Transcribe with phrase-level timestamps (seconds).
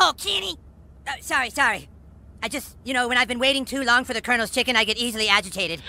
[0.00, 0.56] asshole, Kenny!
[1.06, 1.88] Uh, sorry, sorry.
[2.42, 4.84] I just, you know, when I've been waiting too long for the Colonel's chicken, I
[4.84, 5.82] get easily agitated.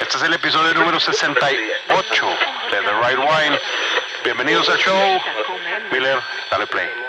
[0.00, 2.26] Este es el episodio número 68
[2.70, 3.58] de The Right Wine.
[4.24, 5.18] Bienvenidos al show.
[5.92, 6.20] Miller,
[6.50, 7.03] dale play.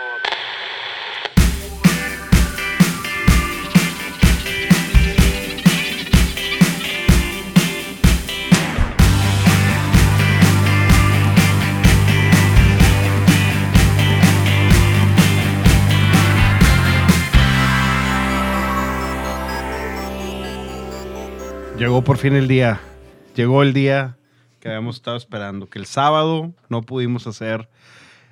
[21.86, 22.82] Llegó por fin el día.
[23.36, 24.18] Llegó el día
[24.60, 25.68] que habíamos estado esperando.
[25.68, 27.70] Que el sábado no pudimos hacer.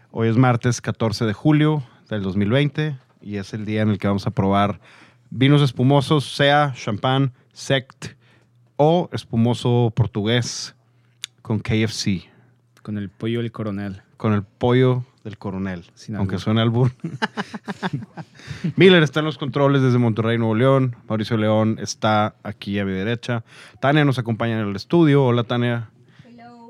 [0.10, 4.08] Hoy es martes 14 de julio del 2020 y es el día en el que
[4.08, 4.82] vamos a probar
[5.30, 8.16] vinos espumosos, sea champán, sect
[8.76, 10.74] o espumoso portugués
[11.44, 12.24] con KFC,
[12.82, 14.02] Con el pollo del coronel.
[14.24, 15.84] Con el pollo del coronel.
[15.96, 16.94] Sin aunque suene albur.
[18.78, 20.96] Miller está en los controles desde Monterrey, Nuevo León.
[21.10, 23.44] Mauricio León está aquí a mi derecha.
[23.82, 25.26] Tania nos acompaña en el estudio.
[25.26, 25.90] Hola, Tania.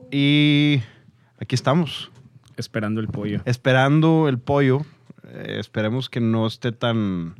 [0.09, 0.81] Y
[1.39, 2.09] aquí estamos,
[2.57, 3.41] Esperando el pollo.
[3.45, 4.81] esperando el pollo.
[5.23, 7.35] Eh, esperemos que no esté tan...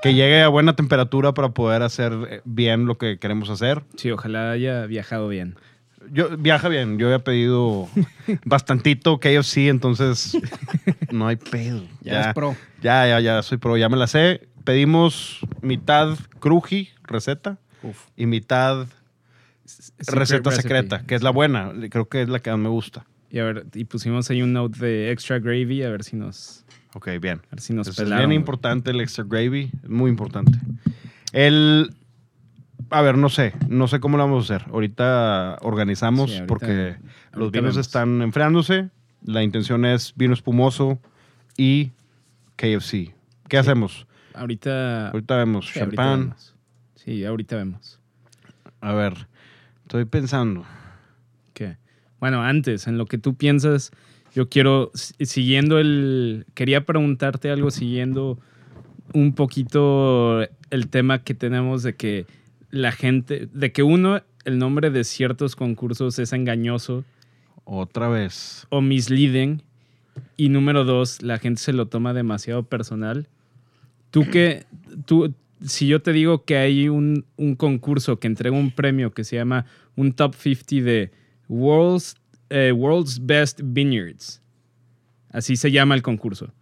[0.00, 3.82] Que llegue a buena temperatura para poder hacer eh, bien lo que queremos hacer.
[3.96, 5.56] Sí, ojalá haya viajado bien.
[6.12, 6.98] Yo viaja bien.
[6.98, 7.88] Yo había pedido
[8.44, 10.36] bastantito KFC, entonces
[11.10, 11.82] no hay pedo.
[12.02, 12.56] Ya es pro.
[12.82, 13.76] Ya, ya, ya soy pro.
[13.76, 14.48] Ya me la sé.
[14.64, 18.06] Pedimos mitad cruji, receta, Uf.
[18.16, 18.86] y mitad
[19.64, 20.62] Secret receta recipe.
[20.62, 21.72] secreta, que es la buena.
[21.90, 23.04] Creo que es la que más me gusta.
[23.30, 26.64] Y a ver, y pusimos ahí un note de extra gravy, a ver si nos,
[26.94, 27.40] Ok, bien.
[27.46, 30.58] a ver si nos es bien importante el extra gravy, muy importante.
[31.32, 31.94] El,
[32.90, 34.68] a ver, no sé, no sé cómo lo vamos a hacer.
[34.70, 36.96] Ahorita organizamos Sí, ahorita- porque
[37.32, 37.76] los vinos vemos.
[37.86, 38.88] están enfriándose.
[39.24, 40.98] La intención es vino espumoso
[41.56, 41.90] y
[42.56, 43.14] KFC.
[43.48, 44.06] ¿Qué hacemos?
[44.34, 45.08] Ahorita.
[45.10, 46.20] Ahorita vemos sí, ahorita champán.
[46.20, 46.54] vemos.
[46.94, 47.98] Sí, ahorita vemos.
[48.80, 49.26] A ver,
[49.82, 50.64] estoy pensando.
[51.52, 51.76] ¿Qué?
[52.18, 53.90] Bueno, antes, en lo que tú piensas,
[54.34, 56.46] yo quiero, si- siguiendo el.
[56.54, 58.38] Quería preguntarte algo, siguiendo
[59.12, 62.26] un poquito el tema que tenemos de que
[62.70, 63.48] la gente.
[63.52, 67.04] De que uno, el nombre de ciertos concursos es engañoso
[67.64, 68.66] Otra vez.
[68.70, 69.62] o misleading.
[70.36, 73.28] Y número dos, la gente se lo toma demasiado personal.
[74.10, 74.66] Tú que,
[75.06, 79.24] tú, si yo te digo que hay un, un concurso que entrega un premio que
[79.24, 79.66] se llama
[79.96, 81.10] un top 50 de
[81.48, 82.16] World's,
[82.48, 84.42] eh, World's Best Vineyards,
[85.30, 86.52] así se llama el concurso,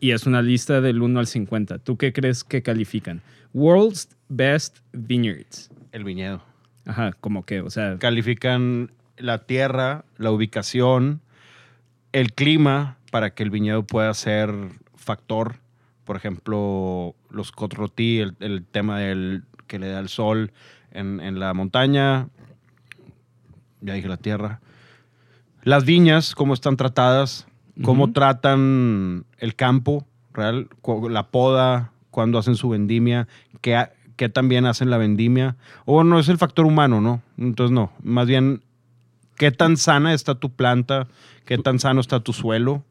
[0.00, 3.22] Y es una lista del 1 al 50, ¿tú qué crees que califican?
[3.52, 5.70] World's Best Vineyards.
[5.92, 6.42] El viñedo.
[6.86, 11.20] Ajá, como que, o sea, Califican la tierra, la ubicación,
[12.12, 14.52] el clima para que el viñedo pueda ser
[14.96, 15.56] factor.
[16.04, 20.52] Por ejemplo, los cotrotí, el, el tema del que le da el sol
[20.90, 22.28] en, en la montaña.
[23.80, 24.60] Ya dije la tierra.
[25.62, 27.46] Las viñas, cómo están tratadas,
[27.82, 30.68] cómo tratan el campo, real,
[31.10, 33.26] la poda, cuando hacen su vendimia,
[33.60, 33.86] qué,
[34.16, 35.56] qué también hacen la vendimia.
[35.84, 37.22] O no es el factor humano, ¿no?
[37.38, 38.62] Entonces no, más bien
[39.36, 41.08] qué tan sana está tu planta,
[41.44, 42.84] qué tan sano está tu suelo,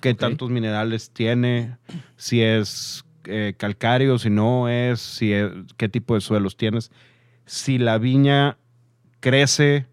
[0.00, 1.76] qué tantos minerales tiene,
[2.16, 6.90] si es eh, calcáreo, si no es, si es- qué tipo de suelos tienes,
[7.44, 8.56] si la viña
[9.20, 9.86] crece,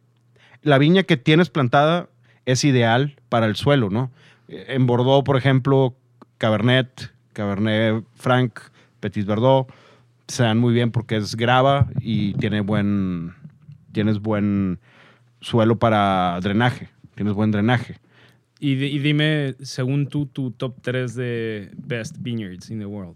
[0.62, 2.08] la viña que tienes plantada
[2.46, 4.12] es ideal para el suelo, ¿no?
[4.48, 5.96] En Bordeaux, por ejemplo,
[6.38, 8.60] Cabernet, Cabernet Franc,
[9.00, 9.68] Petit Verdot,
[10.28, 13.34] se dan muy bien porque es grava y tiene buen,
[13.92, 14.80] tienes buen
[15.42, 18.00] suelo para drenaje, tienes buen drenaje.
[18.60, 23.16] y, y dime, según tú, tu top 3 de Best Vineyards in the World.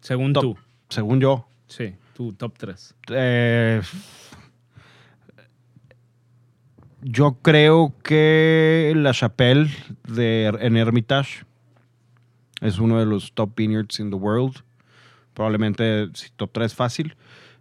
[0.00, 0.42] Según Top.
[0.42, 0.56] tú.
[0.88, 2.94] Según yo, Sí, tu top 3.
[3.10, 3.82] eh,
[7.08, 9.70] yo creo que la Chapelle
[10.08, 11.44] de, en Hermitage
[12.60, 14.64] es uno de los top vineyards in the world.
[15.32, 17.14] Probablemente si top 3 fácil.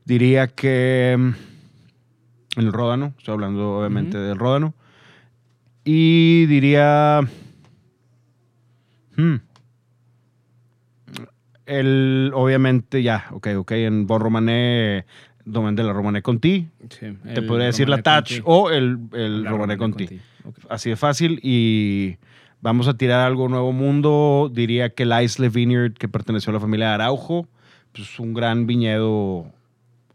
[0.04, 4.74] Diría que mm, el Ródano, estoy hablando obviamente del Ródano.
[5.84, 7.22] Y diría...
[9.16, 9.36] hmm,
[11.68, 15.06] el, obviamente, ya, ok, ok, en Bon Romané,
[15.46, 16.68] Domaine de la Romané Conti,
[17.34, 20.20] te podría decir la Touch o el, el Romané Conti.
[20.70, 22.18] Así de fácil y
[22.62, 24.52] vamos a tirar algo nuevo mundo.
[24.54, 27.48] Diría que el Isle Vineyard, que perteneció a la familia Araujo,
[27.92, 29.46] pues un gran viñedo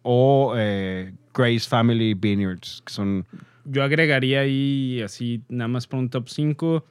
[0.03, 3.27] o eh, Grace Family Vineyards, que son
[3.65, 6.85] Yo agregaría ahí, así, nada más por un top 5,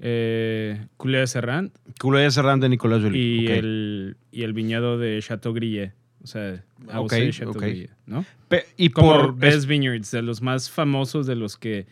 [0.00, 3.18] eh, Culé de Serrant Culo de Serrán de Nicolás Jolie.
[3.20, 3.50] y, Ok.
[3.52, 5.92] el, y el viñedo de Chateau Grillet.
[6.22, 7.60] O sea, AOC Ok, Chateau ok.
[7.62, 8.24] Grillet, ¿no?
[8.48, 11.86] Pe- y Como por Best Vineyards, de los más famosos, de los que,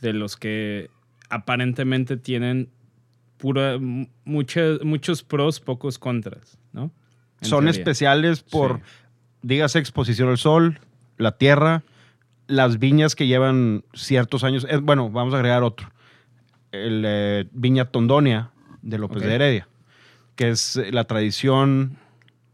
[0.00, 0.88] de los que
[1.30, 2.68] aparentemente tienen
[3.38, 6.92] pura, mu- mucha- muchos pros, pocos contras, ¿no?
[7.40, 7.80] En son teoría.
[7.80, 8.82] especiales por, Sí.
[9.42, 10.78] dígase, exposición al sol,
[11.18, 11.82] la tierra,
[12.46, 14.64] las viñas que llevan ciertos años.
[14.70, 15.90] Eh, bueno, vamos a agregar otro.
[16.70, 18.50] El eh, Viña Tondonia
[18.82, 19.68] de López de Heredia,
[20.36, 21.96] que es eh, la tradición,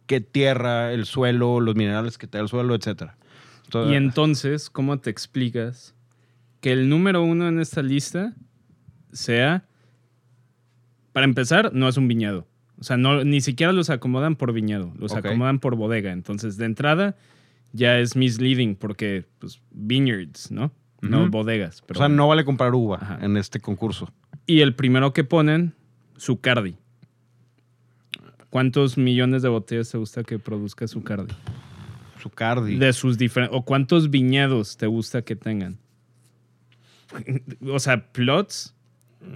[0.09, 3.13] qué tierra, el suelo, los minerales que te da el suelo, etc.
[3.89, 5.95] Y entonces, ¿cómo te explicas
[6.61, 8.35] que el número uno en esta lista
[9.13, 9.65] sea,
[11.13, 12.49] para empezar, no es un viñedo?
[12.81, 16.13] O sea, no, ni siquiera los acomodan por viñedo, los acomodan por bodega.
[16.13, 17.17] Entonces, de entrada,
[17.73, 20.73] ya es misleading porque, pues, vineyards, ¿no?
[21.01, 21.83] No bodegas.
[21.83, 22.17] o sea, bueno.
[22.17, 23.19] no vale comprar uva Ajá.
[23.23, 24.11] en este concurso.
[24.47, 25.75] Y el primero que ponen,
[26.19, 26.77] Zucardi.
[28.51, 31.35] ¿Cuántos millones de botellas te gusta que produzca Zucardi?
[32.21, 32.77] Zucardi.
[32.77, 33.57] De sus diferentes.
[33.57, 35.79] ¿O cuántos viñedos te gusta que tengan?
[37.67, 38.75] o sea, plots,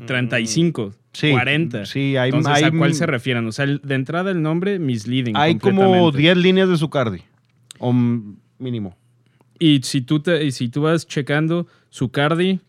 [0.07, 1.87] 35, Mm, Sí, 40.
[1.87, 3.47] sí, hay- Entonces, hay- ¿a cuál se refieren?
[3.47, 5.37] O sea, de entrada el nombre, misleading.
[5.37, 6.19] Hay como completamente.
[6.19, 7.23] 10 líneas de Zucardi.
[7.79, 7.93] O
[8.59, 8.97] mínimo.
[9.59, 12.61] Y si tú, te, y si tú vas checando, Zucardi,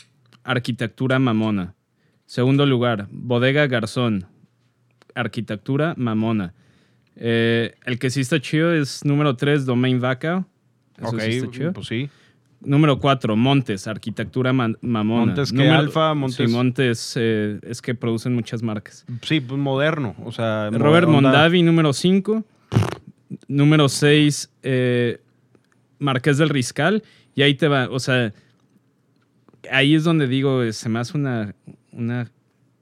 [0.43, 1.75] arquitectura mamona.
[2.25, 4.25] Segundo lugar, Bodega Garzón,
[5.15, 6.53] arquitectura mamona.
[7.15, 10.45] Eh, el que sí está chido es número 3, Domain Vaca.
[10.97, 11.73] Eso ok, sí está chido.
[11.73, 12.09] pues sí.
[12.61, 15.25] Número 4, Montes, arquitectura ma- mamona.
[15.27, 19.05] Montes que Número- Alfa, Montes- Sí, Montes eh, es que producen muchas marcas.
[19.21, 20.15] Sí, pues moderno.
[20.23, 22.43] O sea, Robert onda- Mondavi, número 5.
[23.47, 24.49] Número 6,
[25.99, 27.03] Marqués del Riscal.
[27.35, 28.31] Y ahí te va, o sea,
[29.71, 31.55] ahí es donde digo, eh, se me hace una,
[31.91, 32.29] una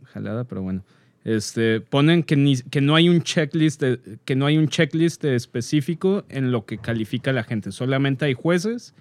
[0.06, 0.84] jalada, pero bueno.
[1.24, 5.24] Este, ponen que, ni- que no hay un checklist de- que no hay un checklist
[5.26, 7.72] específico en lo que califica la gente.
[7.72, 8.96] Solamente hay jueces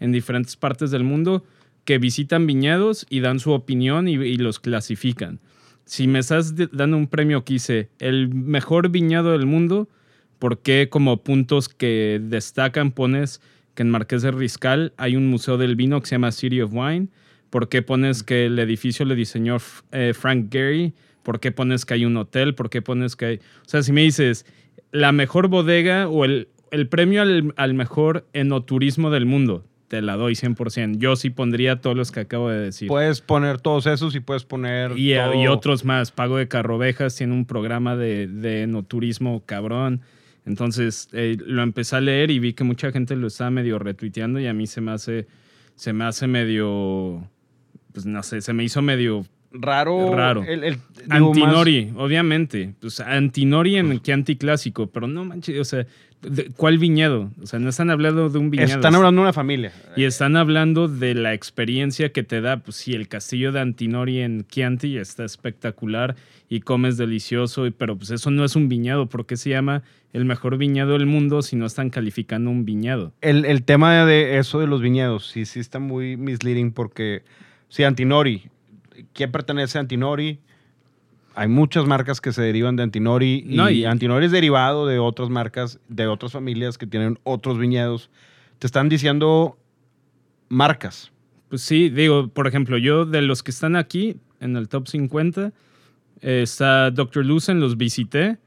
[0.00, 1.44] en diferentes partes del mundo
[1.84, 5.40] que visitan viñedos y dan su opinión y, y los clasifican.
[5.86, 9.88] Si me estás dando un premio que dice el mejor viñedo del mundo,
[10.38, 13.40] ¿por qué como puntos que destacan pones
[13.74, 16.72] que en Marqués de Riscal hay un museo del vino que se llama City of
[16.74, 17.08] Wine?
[17.50, 19.58] ¿Por qué pones que el edificio lo diseñó
[19.92, 20.92] eh, Frank Gehry?
[21.24, 22.54] ¿Por qué pones que hay un hotel?
[22.54, 23.36] ¿Por qué pones que hay...
[23.36, 24.46] O sea, si me dices
[24.92, 30.16] la mejor bodega o el, el premio al, al mejor enoturismo del mundo, te la
[30.16, 30.98] doy 100%.
[30.98, 32.88] Yo sí pondría todos los que acabo de decir.
[32.88, 34.92] Puedes poner todos esos y puedes poner.
[34.96, 36.10] Y, todo- y otros más.
[36.12, 40.00] Pago de Carrovejas tiene un programa de, de enoturismo cabrón.
[40.46, 44.38] Entonces eh, lo empecé a leer y vi que mucha gente lo estaba medio retuiteando
[44.40, 45.26] y a mí se me hace,
[45.74, 47.26] se me hace medio,
[47.92, 50.14] pues no sé, se me hizo medio Raro.
[50.14, 50.42] Raro.
[50.44, 51.12] El, el- digo, más-
[51.44, 52.74] Antinori, obviamente.
[52.80, 55.86] Pues Antinori en que anticlásico, pero no manches, o sea,
[56.22, 57.30] ¿de- ¿cuál viñedo?
[57.42, 58.66] O sea, no están hablando de un viñedo.
[58.66, 59.72] Están hablando de una familia.
[59.96, 62.56] Y están hablando de la experiencia que te da.
[62.58, 66.16] Pues sí, el castillo de Antinori en Chianti está espectacular
[66.48, 69.06] y comes delicioso, pero pues eso no es un viñedo.
[69.08, 73.12] ¿Por qué se llama el mejor viñedo del mundo si no están calificando un viñedo?
[73.20, 77.22] El, el tema de eso de los viñedos, sí, sí está muy misleading porque,
[77.68, 78.44] sí, Antinori,
[79.12, 80.40] ¿quién pertenece a Antinori?
[81.36, 84.98] Hay muchas marcas que se derivan de Antinori y, No, y- Antinori es derivado de
[84.98, 88.10] otras marcas, de otras familias que tienen otros viñedos.
[88.58, 89.58] Te están diciendo
[90.48, 91.10] marcas.
[91.48, 95.52] Pues sí, digo, por ejemplo, yo de los que están aquí en el top 50,
[96.20, 97.24] eh, está Dr.
[97.24, 98.38] Lucen, los visité.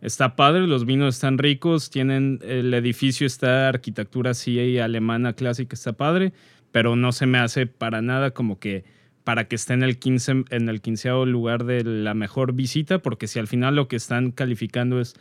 [0.00, 5.94] Está padre, los vinos están ricos, tienen el edificio, está arquitectura así alemana clásica, está
[5.94, 6.34] padre,
[6.72, 8.84] pero no se me hace para nada como que
[9.24, 13.26] para que esté en el 15 en el quinceavo lugar de la mejor visita, porque
[13.26, 15.14] si al final lo que están calificando es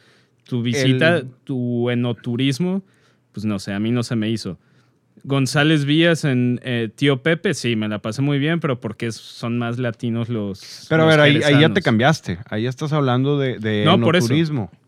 [0.45, 2.83] tu visita, El- tu enoturismo,
[3.31, 4.59] pues no sé, a mí no se me hizo.
[5.23, 9.57] González Vías en eh, Tío Pepe, sí, me la pasé muy bien, pero porque son
[9.57, 10.85] más latinos los.
[10.89, 12.39] Pero a ver, ahí, ahí ya te cambiaste.
[12.49, 14.27] Ahí estás hablando de, de No, por eso.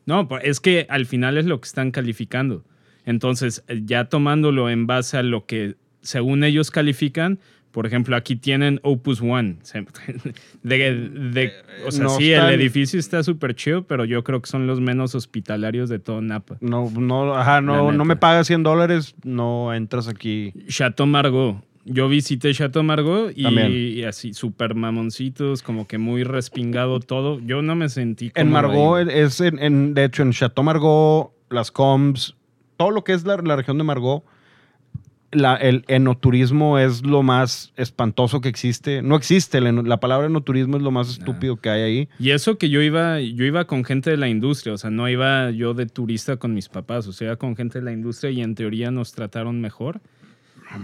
[0.06, 2.66] No, es que al final es lo que están calificando.
[3.06, 7.40] Entonces, ya tomándolo en base a lo que según ellos califican,
[7.76, 9.58] por ejemplo, aquí tienen Opus One.
[10.64, 10.78] De,
[11.10, 11.52] de-
[11.86, 14.66] o sea, no sí, están- el edificio está súper chido, pero yo creo que son
[14.66, 16.56] los menos hospitalarios de todo Napa.
[16.62, 20.54] No, no, ajá, no, no me pagas 100 dólares, no entras aquí.
[20.70, 21.62] Chateau Margaux.
[21.84, 23.46] Yo visité Chateau Margaux y,
[24.00, 27.40] y así súper mamoncitos, como que muy respingado todo.
[27.42, 31.32] Yo no me sentí como En Margot, es en, en- de hecho, en Chateau Margaux,
[31.50, 32.36] las Coms,
[32.78, 34.24] todo lo que es la, la región de Margot,
[35.36, 39.02] la- el enoturismo es lo más espantoso que existe.
[39.02, 42.10] No existe, eno- la palabra enoturismo es lo más estúpido que hay ahí.
[42.20, 45.08] Y eso que yo iba, yo iba con gente de la industria, o sea, no
[45.10, 48.32] iba yo de turista con mis papás, o sea, iba con gente de la industria
[48.32, 50.02] y en teoría nos trataron mejor.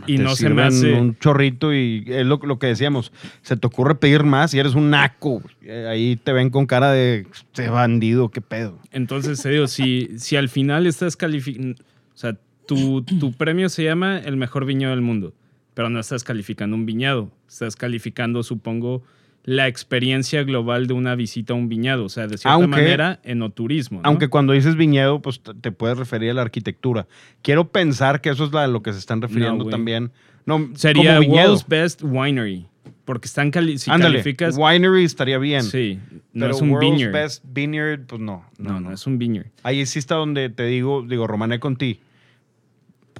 [0.05, 0.93] Y Te no se me hace...
[0.93, 3.11] un chorrito y es lo, lo que decíamos.
[3.41, 5.41] Se te ocurre pedir más y eres un naco.
[5.63, 8.77] Eh, Ahí te ven con cara de este bandido, qué pedo.
[8.91, 11.81] Entonces, te digo, si, si al final estás calificando,
[12.13, 15.33] o sea, tu, tu premio se llama el mejor viñedo del mundo,
[15.73, 19.03] pero no estás calificando un viñedo, estás calificando, supongo,
[19.43, 23.19] la experiencia global de una visita a un viñedo, o sea, de cierta Aunque- manera,
[23.23, 23.99] enoturismo.
[24.01, 24.07] ¿no?
[24.07, 27.07] Aunque cuando dices viñedo, pues te puedes referir a la arquitectura.
[27.41, 30.11] Quiero pensar que eso es la- a lo que se están refiriendo también.
[30.45, 31.19] No, Sería.
[31.19, 32.67] World's Best Winery,
[33.05, 34.55] porque están cali si Ándale, calificas...
[34.57, 35.63] winery estaría bien.
[35.63, 35.99] Sí,
[36.33, 37.11] no pero es un World's vineyard.
[37.13, 38.45] Best Vineyard, pues no.
[38.59, 39.47] no, no, es un vineyard.
[39.63, 41.99] Ahí sí está donde te digo, digo, Romané Conti.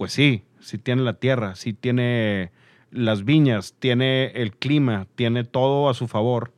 [0.01, 2.49] Pues sí, sí tiene la tierra, sí tiene
[2.89, 6.51] las viñas, tiene el clima, tiene todo a su favor.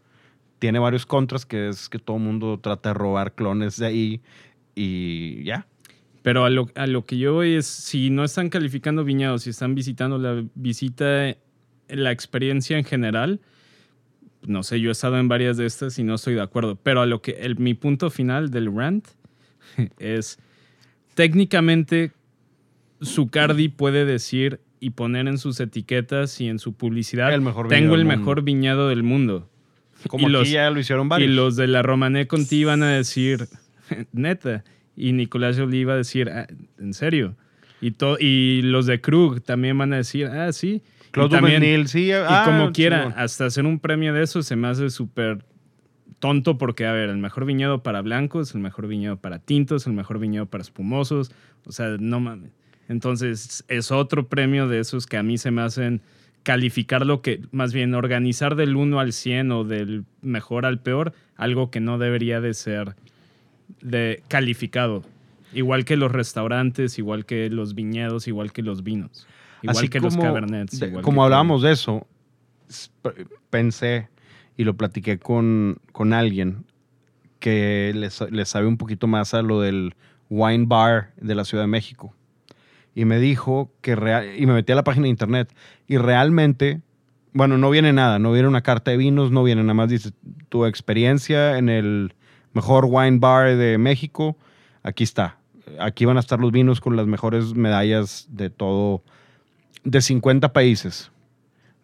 [0.59, 4.21] Tiene varios contras, que es que todo el mundo trata de robar clones de ahí
[4.75, 5.67] y ya.
[6.21, 9.49] Pero a lo, a lo que yo voy es, si no están calificando viñedos, si
[9.49, 11.35] están visitando la visita,
[11.89, 13.41] la experiencia en general,
[14.47, 16.77] no sé, yo he estado en varias de estas y no estoy de acuerdo.
[16.77, 19.05] Pero a lo que el- mi punto final del rant
[19.99, 20.39] es,
[21.13, 22.13] técnicamente,
[23.03, 27.79] Zucardi puede decir y poner en sus etiquetas y en su publicidad, El mejor viñedo
[27.81, 28.19] tengo el del mundo".
[28.19, 29.49] mejor viñedo del mundo.
[30.07, 31.29] Como Y aquí los- ya lo hicieron varios.
[31.31, 33.47] Y los de la Romané Conti van a decir,
[34.11, 34.63] neta.
[34.95, 37.35] Y Nicolás Jolie iba a decir, "Ah, ¿en serio?
[37.81, 40.81] Y, y los de Krug también van a decir, ah, sí.
[41.11, 42.05] Claude y también, Dumenil, sí.
[42.07, 45.45] y ah, como quiera, hasta hacer un premio de eso se me hace súper
[46.19, 49.93] tonto porque, a ver, el mejor viñedo para blancos, el mejor viñedo para tintos, el
[49.93, 51.31] mejor viñedo para espumosos.
[51.65, 52.51] O sea, no mames.
[52.89, 56.01] Entonces, es otro premio de esos que a mí se me hacen
[56.43, 61.13] calificar lo que, más bien, organizar del 1 al 100 o del mejor al peor,
[61.37, 62.95] algo que no debería de ser
[63.81, 65.03] de calificado.
[65.53, 69.25] Igual que los restaurantes, igual que los viñedos, igual que los vinos.
[69.61, 70.79] Igual Así que los como- cabernets.
[70.79, 72.05] de- igual como que hablábamos de eso,
[73.49, 74.09] pensé
[74.57, 76.65] y lo platiqué con, con alguien
[77.39, 79.95] que le sabe un poquito más a lo del
[80.29, 82.13] wine bar de la Ciudad de México.
[82.95, 85.53] Y me dijo que real, y me metí a la página de internet
[85.87, 86.81] y realmente,
[87.33, 90.11] bueno, no viene nada, no viene una carta de vinos, no viene nada más, dice
[90.49, 92.13] tu experiencia en el
[92.53, 94.37] mejor wine bar de México,
[94.83, 95.37] aquí está.
[95.79, 99.03] Aquí van a estar los vinos con las mejores medallas de todo,
[99.83, 101.11] de 50 países.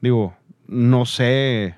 [0.02, 0.36] Digo,
[0.68, 1.76] no sé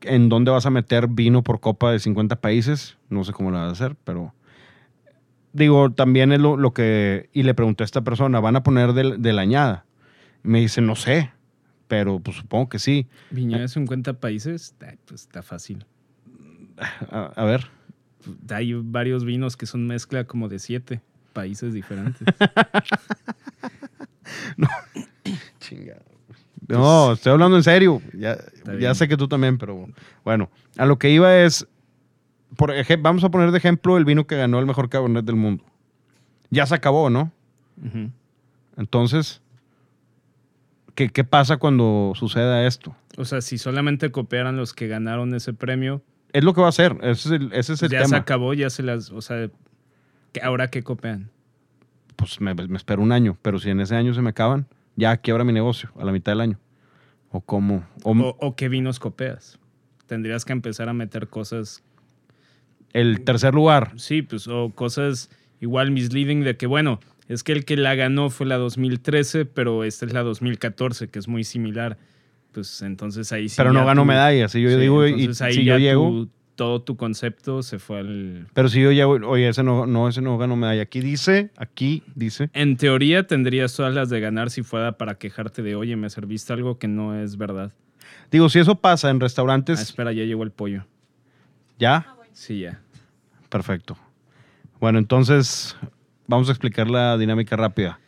[0.00, 3.58] en dónde vas a meter vino por copa de 50 países, no sé cómo lo
[3.58, 4.34] vas a hacer, pero
[5.52, 8.92] digo, también es lo, lo que, y le pregunté a esta persona, ¿van a poner
[8.92, 9.84] de, de la añada?
[10.44, 11.30] Y me dice, no sé,
[11.88, 13.06] pero pues supongo que sí.
[13.30, 15.84] Viñedo de 50 países, pues está fácil.
[17.10, 17.66] A, a ver,
[18.50, 21.00] Hay varios vinos que son mezcla como de siete
[21.32, 22.22] países diferentes.
[25.60, 26.02] Chingado.
[26.68, 28.00] No, estoy hablando en serio.
[28.14, 28.38] Ya,
[28.80, 29.88] ya sé que tú también, pero
[30.24, 31.66] bueno, a lo que iba es,
[32.56, 35.36] por ej- vamos a poner de ejemplo el vino que ganó el mejor cabernet del
[35.36, 35.64] mundo.
[36.50, 37.32] Ya se acabó, ¿no?
[38.76, 39.40] Entonces,
[40.94, 42.94] ¿qué, qué pasa cuando suceda esto?
[43.16, 46.70] O sea, si solamente copiaran los que ganaron ese premio, Es lo que va a
[46.70, 48.16] hacer, ese es el, ese es el ya se tema.
[48.18, 49.50] acabó, ya se las, o sea,
[50.32, 51.30] ¿qué- ahora qué copian.
[52.16, 54.66] Pues me, me espero un año, pero si en ese año se me acaban,
[54.96, 56.58] ya quiebra mi negocio a la mitad del año.
[57.30, 57.84] O cómo.
[58.04, 59.58] O, O, o qué vinos copias.
[60.06, 61.82] Tendrías que empezar a meter cosas,
[62.92, 63.92] el tercer lugar.
[63.96, 65.30] sí, pues, o cosas
[65.60, 69.84] igual misleading de que, bueno, es que el que la ganó fue la 2013, pero
[69.84, 71.96] esta es la 2014, que es muy similar.
[72.52, 73.54] Pues entonces ahí sí.
[73.56, 74.54] pero no ya ganó medallas.
[74.54, 76.08] Y yo Sí, digo, y ahí si ya yo llego.
[76.10, 78.46] tu- todo tu concepto se fue al...
[78.52, 80.82] Pero si yo llego, oye, ese no, no, ese no ganó medalla.
[80.82, 82.50] Aquí dice, aquí dice.
[82.52, 86.52] En teoría tendrías todas las de ganar si fuera para quejarte de, oye, me serviste
[86.52, 87.72] algo que no es verdad.
[88.30, 90.84] Digo, si eso pasa en Ah, restaurantes, espera, ya llegó el pollo.
[91.78, 92.80] ya, Sí, ya.
[93.48, 93.96] perfecto.
[94.80, 95.76] Bueno, entonces
[96.26, 97.98] vamos a explicar la dinámica rápida.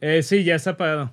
[0.00, 1.10] Eh, sí, ya está apagado.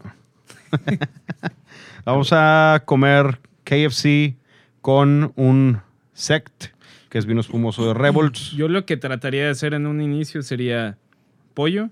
[2.05, 4.35] Vamos a comer KFC
[4.81, 5.79] con un
[6.13, 6.65] sect,
[7.09, 8.51] que es vino espumoso de Revolts.
[8.51, 10.97] Yo lo que trataría de hacer en un inicio sería
[11.53, 11.89] pollo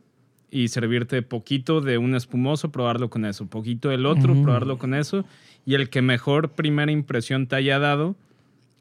[0.50, 5.24] y servirte poquito de un espumoso, probarlo con eso, poquito del otro, probarlo con eso,
[5.66, 8.18] y el que mejor primera impresión te haya dado,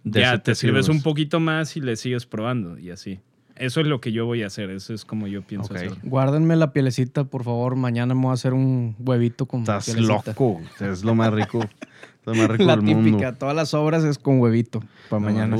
[0.04, 3.20] De ya te, sirves un poquito más y le sigues probando y así.
[3.56, 4.70] Eso es lo que yo voy a hacer.
[4.70, 5.76] Eso es como yo pienso Ok.
[5.76, 5.92] hacer.
[6.02, 7.76] Guárdenme la pielecita, por favor.
[7.76, 10.30] Mañana me voy a hacer un huevito con Estás pielecita.
[10.30, 10.62] loco.
[10.80, 11.60] Es lo más rico.
[11.62, 13.34] Es lo más rico La del típica, mundo.
[13.38, 14.80] todas las obras es con huevito
[15.10, 15.56] para No, mañana.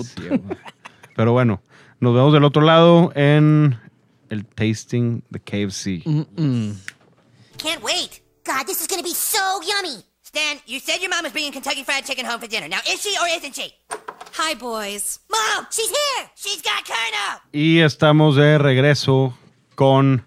[1.17, 1.61] Pero bueno,
[2.01, 3.77] nos vemos del otro lado en
[4.31, 6.03] el tasting de KFC.
[6.07, 6.73] Mm, mm.
[7.59, 8.23] Can't wait.
[8.47, 10.03] God, this is gonna be so yummy.
[10.23, 12.69] Stan, you said your mom was bringing Kentucky Fried Chicken home for dinner.
[12.69, 13.75] Now, is she or isn't she?
[14.33, 15.21] Hi, boys.
[15.29, 16.31] Mom, she's here.
[16.37, 17.41] She's got Colonel.
[17.53, 19.37] Y estamos de regreso
[19.75, 20.25] con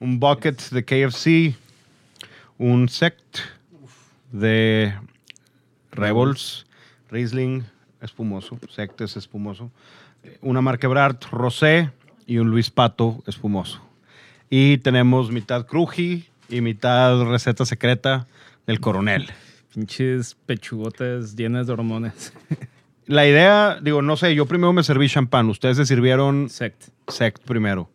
[0.00, 1.56] un bucket de KFC,
[2.58, 3.38] un sect
[4.32, 4.92] de
[5.92, 6.66] Rebels,
[7.10, 7.64] Riesling
[8.00, 9.70] espumoso, sect es espumoso,
[10.40, 11.92] una marca Brart Rosé
[12.26, 13.80] y un Luis Pato espumoso.
[14.50, 18.26] Y tenemos mitad cruji y mitad receta secreta
[18.66, 19.30] del coronel.
[19.72, 22.32] Pinches pechugotas llenas de hormonas.
[23.06, 26.84] La idea, digo, no sé, yo primero me serví champán, ustedes se sirvieron Sect.
[27.08, 27.90] sect primero.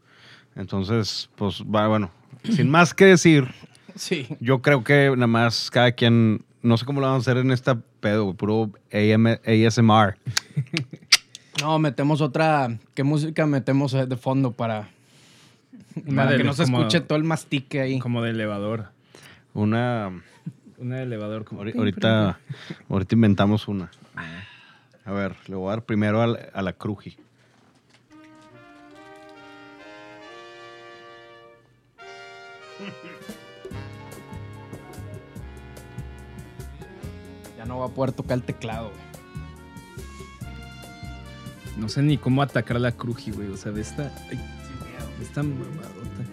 [0.55, 2.11] Entonces, pues, va, bueno,
[2.43, 3.47] sin más que decir,
[3.95, 4.27] Sí.
[4.39, 7.51] yo creo que nada más cada quien, no sé cómo lo vamos a hacer en
[7.51, 10.17] esta pedo, puro AM, ASMR.
[11.61, 12.77] No, metemos otra.
[12.93, 14.87] ¿Qué música metemos de fondo para,
[16.15, 17.99] para de- que no se como- escuche todo el mastique ahí?
[17.99, 18.85] Como de elevador.
[19.53, 20.09] Una,
[20.77, 21.61] Una de elevador como...
[21.61, 22.39] ahori- ahorita,
[22.87, 23.91] ahorita inventamos una.
[25.05, 27.17] A ver, le voy a dar primero al- a la cruji.
[37.57, 38.91] Ya no va a poder tocar el teclado.
[41.77, 43.49] No sé ni cómo atacar la cruji, güey.
[43.49, 44.11] O sea, de esta...
[44.29, 44.39] ay,
[45.21, 46.23] esta mamadota.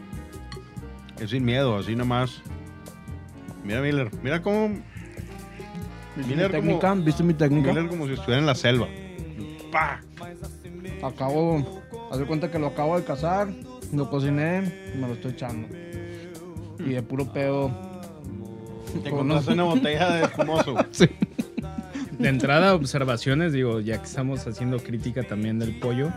[1.20, 2.42] Es sin miedo, así nomás.
[3.64, 4.84] Mira, Miller, mira cómo, ¿Viste
[6.16, 6.90] Miller mi técnica?
[6.90, 7.68] como- ¿Viste mi técnica?
[7.72, 8.86] Miller como si estuviera en la selva.
[9.72, 10.00] ¡Pah!
[11.02, 13.48] Acabo, haz de cuenta que lo acabo de cazar,
[13.92, 15.68] lo cociné y me lo estoy echando.
[16.78, 17.70] Y de puro pedo.
[19.02, 20.74] Te Con encontraste una botella de espumoso.
[22.18, 26.10] De entrada, observaciones, digo, ya que estamos haciendo crítica también del pollo.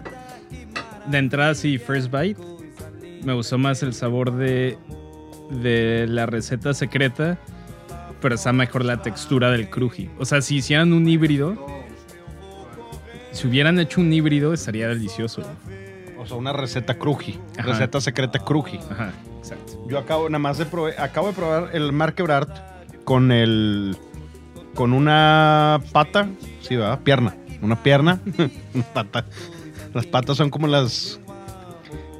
[1.07, 2.39] De entrada, sí, first bite.
[3.25, 4.77] Me gustó más el sabor de,
[5.61, 7.37] de la receta secreta,
[8.21, 10.09] pero está mejor la textura del cruji.
[10.17, 11.55] O sea, si hicieran un híbrido,
[13.31, 15.43] si hubieran hecho un híbrido, estaría delicioso.
[16.17, 17.39] O sea, una receta cruji.
[17.57, 17.69] Ajá.
[17.69, 18.79] Receta secreta cruji.
[18.89, 19.85] Ajá, exacto.
[19.87, 22.49] Yo acabo nada más de probar, acabo de probar el Marquebrart
[23.05, 23.97] con el
[24.75, 26.29] con una pata,
[26.61, 26.99] sí, ¿verdad?
[27.03, 28.21] Pierna, una pierna,
[28.73, 29.25] una pata.
[29.93, 31.19] Las patas son como las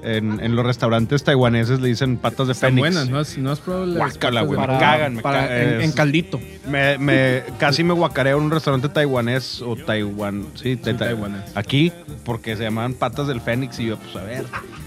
[0.03, 2.79] en, en los restaurantes taiwaneses le dicen patas de Están fénix.
[2.81, 4.59] buenas, ¿no has, no has probado las Guácala, güey.
[4.59, 5.81] me para, cagan, me para- cagan.
[5.81, 6.39] en, caldito.
[6.67, 11.41] Me, me- casi me guacareo en un restaurante taiwanés o Taiwán, sí, ta- ta- taiwanés.
[11.55, 11.91] aquí,
[12.23, 14.45] porque se llamaban patas del Fénix y yo, pues a ver,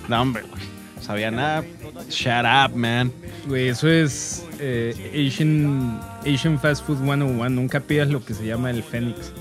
[0.09, 0.63] no hombre, güey,
[1.01, 1.65] sabía nada,
[2.09, 3.13] shut up, man.
[3.47, 7.49] Güey, eso es eh, Asian, Asian Fast Food 101.
[7.51, 9.33] Nunca pidas lo que se llama el Fénix.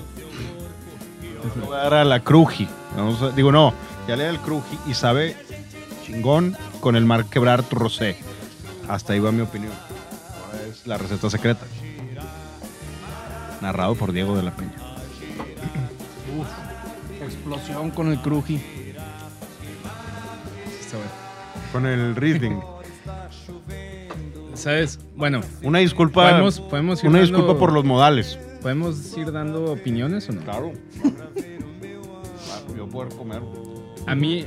[1.64, 3.72] Voy a dar a la Cruji, Vamos a- digo no,
[4.08, 5.36] ya le da el Cruji y sabe
[6.12, 8.16] chingón con el Mar Quebrart Rosé,
[8.88, 9.72] hasta ahí va mi opinión.
[9.72, 11.64] Ahora es la receta secreta.
[13.60, 14.72] Narrado por Diego de la Peña.
[17.24, 18.56] Explosión con el cruji.
[20.92, 21.06] Bueno.
[21.72, 22.60] Con el Riesling.
[24.54, 24.98] ¿Sabes?
[25.16, 28.38] Bueno, Una disculpa, podemos, podemos ir una dando- disculpa por los modales.
[28.60, 30.42] ¿Podemos ir dando opiniones o no?
[30.42, 30.72] Claro.
[32.76, 33.40] Yo poder comer.
[34.06, 34.44] A mí,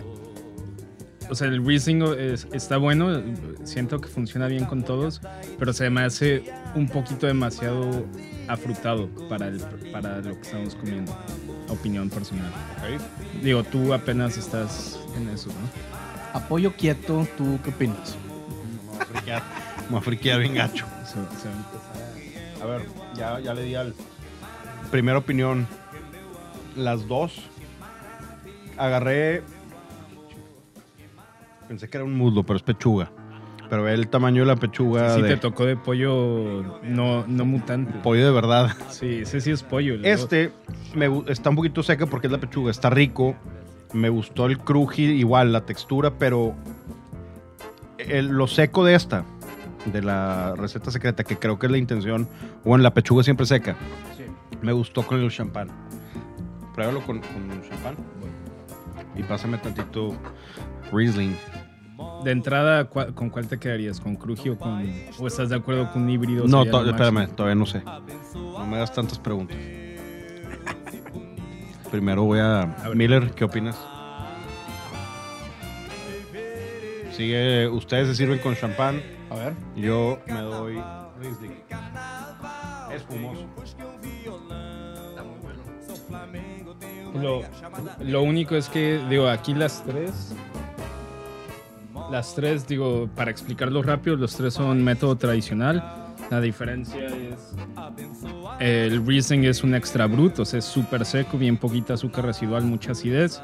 [1.29, 3.21] o sea, el Riesling es- está bueno,
[3.63, 5.21] siento que funciona bien con todos,
[5.59, 6.43] pero se me hace
[6.75, 8.05] un poquito demasiado
[8.47, 9.59] afrutado para, el-
[9.91, 11.15] para lo que estamos comiendo.
[11.69, 12.51] Opinión personal.
[13.41, 16.39] Digo, tú apenas estás en eso, ¿no?
[16.39, 18.15] Apoyo quieto, ¿tú qué opinas?
[18.17, 19.43] Me voy a friquear.
[19.85, 20.85] Me voy a friquear bien gacho.
[22.61, 22.81] A ver,
[23.15, 23.93] ya, ya le di al.
[24.91, 25.65] Primera opinión.
[26.75, 27.33] Las dos.
[28.77, 29.43] Agarré.
[31.67, 33.11] Pensé que era un muslo, pero es pechuga.
[33.69, 37.45] Pero ve el tamaño de la pechuga Sí, de te tocó de pollo no, no
[37.45, 37.93] mutante.
[38.03, 38.71] pollo de verdad.
[38.91, 39.95] Sí, ese sí es pollo.
[40.03, 40.51] Este
[40.93, 42.69] me está un poquito seca porque es la pechuga.
[42.69, 43.35] Está rico.
[43.93, 46.53] Me gustó el cruji, igual la textura, pero
[47.97, 49.23] el- lo seco de esta,
[49.91, 52.27] de la receta secreta, que creo que es la intención,
[52.63, 53.75] bueno, la pechuga siempre seca.
[54.61, 55.69] Me gustó con el champán.
[56.75, 57.95] Pruébalo con, con el champán.
[59.17, 60.13] Y pásame tantito
[60.91, 61.35] Riesling.
[62.23, 63.99] De entrada, ¿cuál- ¿con cuál te quedarías?
[63.99, 64.83] ¿Con Cruji o con.?
[65.19, 66.47] ¿O estás de acuerdo con un híbrido?
[66.47, 67.83] No, to- espérame, todavía no sé.
[68.33, 69.57] No me hagas tantas preguntas.
[71.91, 72.65] Primero voy a...
[72.83, 72.95] ver.
[72.95, 73.77] Miller, ¿qué opinas?
[77.11, 79.01] Sigue, ustedes se sirven con champán.
[79.29, 79.53] A ver.
[79.75, 80.81] Yo me doy
[81.21, 81.53] Riesling.
[82.93, 83.45] Espumoso.
[87.21, 87.41] Lo,
[87.99, 90.35] lo único es que, digo, aquí las tres.
[92.11, 96.05] Las tres, digo, para explicarlo rápido, los tres son método tradicional.
[96.29, 97.55] La diferencia es.
[98.59, 102.63] El Riesling es un extra brut, o sea, es súper seco, bien poquita azúcar residual,
[102.63, 103.41] mucha acidez.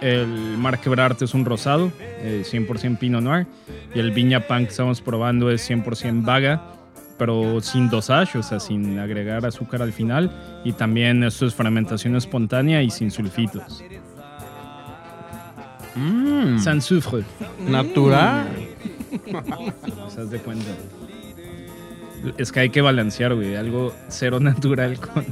[0.00, 3.46] El Marquebrarte es un rosado, eh, 100% Pinot Noir.
[3.94, 6.62] Y el Viña Pan que estamos probando es 100% vaga,
[7.18, 10.30] pero sin dosage, o sea, sin agregar azúcar al final.
[10.64, 13.82] Y también esto es fermentación espontánea y sin sulfitos.
[15.94, 17.22] Mm, Sans soufre.
[17.66, 18.46] natural.
[20.08, 20.70] ¿Se das de cuenta?
[22.38, 23.56] Es que hay que balancear, güey.
[23.56, 25.24] Algo cero natural con,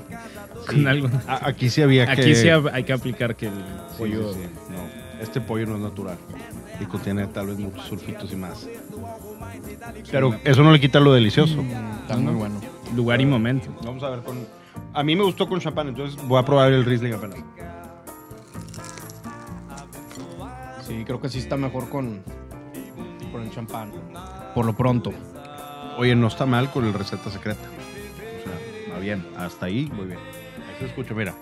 [0.66, 1.09] con algo.
[1.27, 2.12] A- Aquí sí había que.
[2.12, 4.33] Aquí sí ha- hay que aplicar que el Sí, pollo.
[4.35, 4.49] sí, sí.
[4.73, 6.16] No, este pollo no es natural.
[6.81, 8.66] Y contiene tal vez muchos sulfitos y más.
[10.11, 11.62] Pero eso no le quita lo delicioso.
[12.03, 12.61] Está muy bueno.
[12.96, 13.68] Lugar y momento.
[13.85, 14.38] Vamos a ver con.
[14.92, 17.38] A mí me gustó con champán, entonces voy a probar el Riesling apenas.
[20.90, 22.20] Sí, creo que sí está mejor con,
[23.31, 23.92] con el champán.
[24.57, 25.12] Por lo pronto.
[25.96, 27.61] Oye, no está mal con el receta secreta.
[27.62, 29.24] O sea, va bien.
[29.37, 30.18] Hasta ahí, muy bien.
[30.18, 31.37] Ahí se escucha, mira.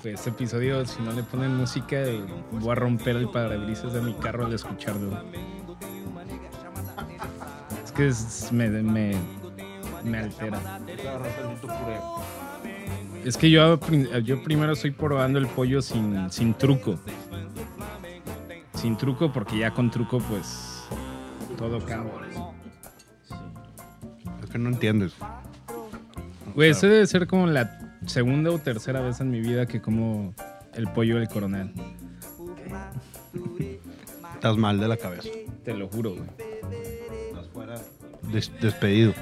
[0.00, 4.00] Pues, Este episodio, si no le ponen música, eh, voy a romper el parabrisas de
[4.00, 5.10] mi carro al escucharlo.
[7.84, 9.14] Es que es- me, me,
[10.02, 10.80] me altera.
[13.22, 13.78] Es que yo,
[14.24, 16.98] yo primero estoy probando el pollo sin, sin truco.
[18.82, 20.88] Sin truco, porque ya con truco, pues
[21.56, 22.12] todo cambia.
[24.42, 25.14] Es que no entiendes.
[26.56, 30.34] Güey, ese debe ser como la segunda o tercera vez en mi vida que como
[30.74, 31.72] el pollo del coronel.
[34.34, 35.28] Estás mal de la cabeza.
[35.64, 36.28] Te lo juro, güey.
[38.32, 39.14] Des- despedido.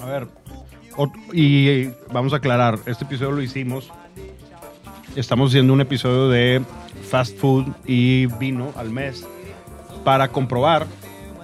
[0.00, 0.28] A ver,
[1.32, 3.90] y vamos a aclarar, este episodio lo hicimos,
[5.16, 6.62] estamos haciendo un episodio de
[7.08, 9.26] fast food y vino al mes
[10.04, 10.86] para comprobar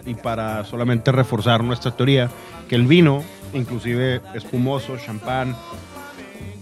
[0.06, 2.30] y para solamente reforzar nuestra teoría
[2.68, 5.56] que el vino, inclusive espumoso, champán,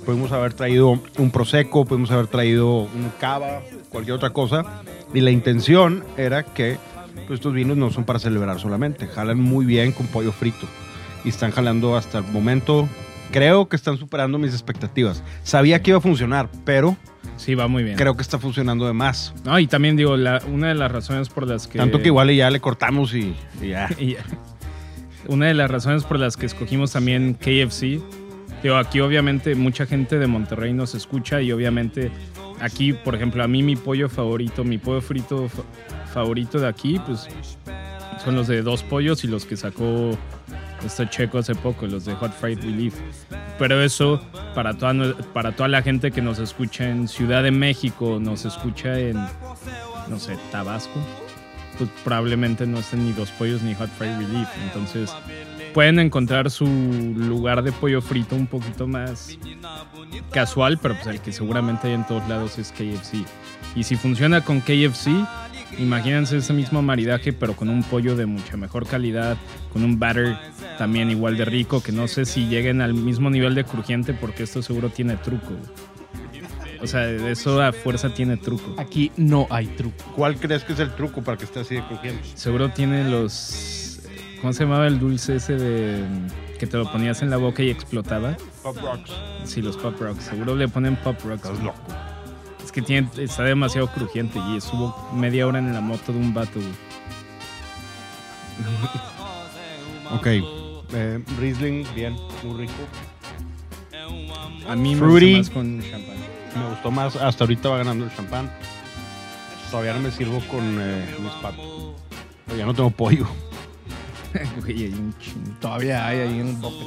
[0.04, 4.64] pudimos haber traído un prosecco, pudimos haber traído un cava, cualquier otra cosa.
[5.12, 6.78] Y la intención era que
[7.26, 10.66] pues, estos vinos no son para celebrar solamente, jalan muy bien con pollo frito.
[11.24, 12.88] Y están jalando hasta el momento,
[13.30, 15.22] creo que están superando mis expectativas.
[15.42, 16.96] Sabía que iba a funcionar, pero
[17.36, 17.96] Sí, va muy bien.
[17.96, 19.34] creo que está funcionando de más.
[19.44, 21.78] No, y también digo, la- una de las razones por las que...
[21.78, 23.88] Tanto que igual ya le cortamos y, y ya.
[23.98, 24.16] Y-
[25.26, 28.00] una de las razones por las que escogimos también KFC.
[28.62, 32.10] Digo, aquí obviamente mucha gente de Monterrey nos escucha y obviamente
[32.60, 35.62] aquí, por ejemplo, a mí mi pollo favorito, mi pollo frito fa-
[36.12, 37.28] favorito de aquí, pues
[38.24, 40.16] son los de dos pollos y los que sacó
[40.84, 42.94] este checo hace poco, los de Hot Fried Relief.
[43.58, 44.20] Pero eso,
[44.54, 48.98] para toda, para toda la gente que nos escucha en Ciudad de México, nos escucha
[48.98, 49.16] en,
[50.08, 51.00] no sé, Tabasco,
[51.76, 54.48] pues probablemente no estén ni dos pollos ni Hot Fried Relief.
[54.64, 55.14] Entonces
[55.74, 59.38] pueden encontrar su lugar de pollo frito un poquito más
[60.32, 63.24] casual, pero pues el que seguramente hay en todos lados es KFC.
[63.74, 65.10] Y si funciona con KFC,
[65.78, 69.36] imagínense ese mismo maridaje, pero con un pollo de mucha mejor calidad,
[69.72, 70.36] con un batter
[70.78, 74.44] también igual de rico, que no sé si lleguen al mismo nivel de crujiente, porque
[74.44, 75.52] esto seguro tiene truco.
[76.80, 78.74] O sea, eso a fuerza tiene truco.
[78.78, 80.04] Aquí no hay truco.
[80.14, 82.22] ¿Cuál crees que es el truco para que esté así de crujiente?
[82.34, 84.00] Seguro tiene los.
[84.40, 86.04] ¿Cómo se llamaba el dulce ese de.
[86.58, 88.36] que te lo ponías en la boca y explotaba?
[88.62, 89.10] Pop Rocks.
[89.44, 90.24] Sí, los Pop Rocks.
[90.24, 91.44] Seguro le ponen Pop Rocks.
[91.44, 91.82] Estás loco.
[92.78, 96.32] Es que tiene, está demasiado crujiente y estuvo media hora en la moto de un
[96.32, 96.72] vato, güey.
[100.14, 100.26] Ok.
[100.94, 102.72] Eh, Riesling, bien, muy rico.
[104.68, 106.16] A mí me gusta más con champán.
[106.54, 107.16] Me gustó más.
[107.16, 108.48] Hasta ahorita va ganando el champán.
[109.72, 111.66] Todavía no me sirvo con eh, mis patos.
[112.46, 113.26] Pero ya no tengo pollo.
[115.60, 116.86] Todavía hay ahí en el bote.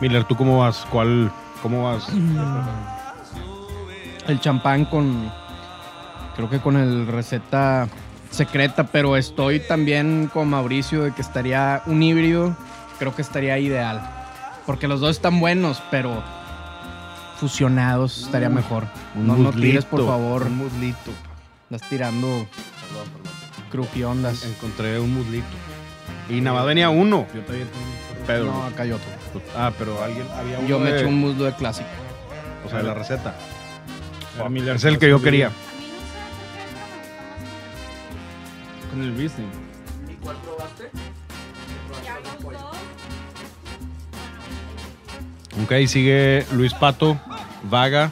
[0.00, 0.84] Miller, ¿tú cómo vas?
[0.90, 1.30] ¿Cuál?
[1.62, 2.08] ¿Cómo vas?
[4.28, 5.30] El champán con.
[6.34, 7.88] Creo que con el receta
[8.30, 12.56] secreta, pero estoy también con Mauricio de que estaría un híbrido.
[12.98, 14.00] Creo que estaría ideal.
[14.66, 16.22] Porque los dos están buenos, pero
[17.38, 18.84] fusionados estaría mejor.
[19.14, 20.44] no, no tires, por favor.
[20.44, 21.10] Un muslito.
[21.70, 23.32] Estás tirando Perdón, perdón.
[23.70, 24.44] crujiondas.
[24.44, 25.46] Encontré un muslito.
[26.28, 27.26] Y nada más venía uno.
[27.32, 28.26] Yo un chorro.
[28.26, 28.44] Pedro.
[28.46, 29.06] No, acá hay otro.
[29.56, 31.88] Ah, pero alguien había uno Yo me de- eché un muslo de clásico.
[32.64, 33.34] O sea, de la receta.
[34.74, 35.50] Es el que yo quería.
[38.90, 39.48] Con el Riesling.
[45.64, 47.18] Ok, sigue Luis Pato,
[47.64, 48.10] Vaga,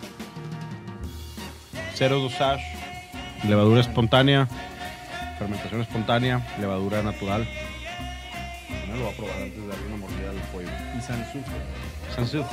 [1.94, 2.64] Cero Dosage,
[3.46, 4.48] levadura espontánea,
[5.38, 7.46] fermentación espontánea, levadura natural.
[8.88, 10.68] No lo voy a probar antes de darle una mordida al pollo.
[10.96, 11.50] Y Sansuco.
[12.16, 12.44] Sansu,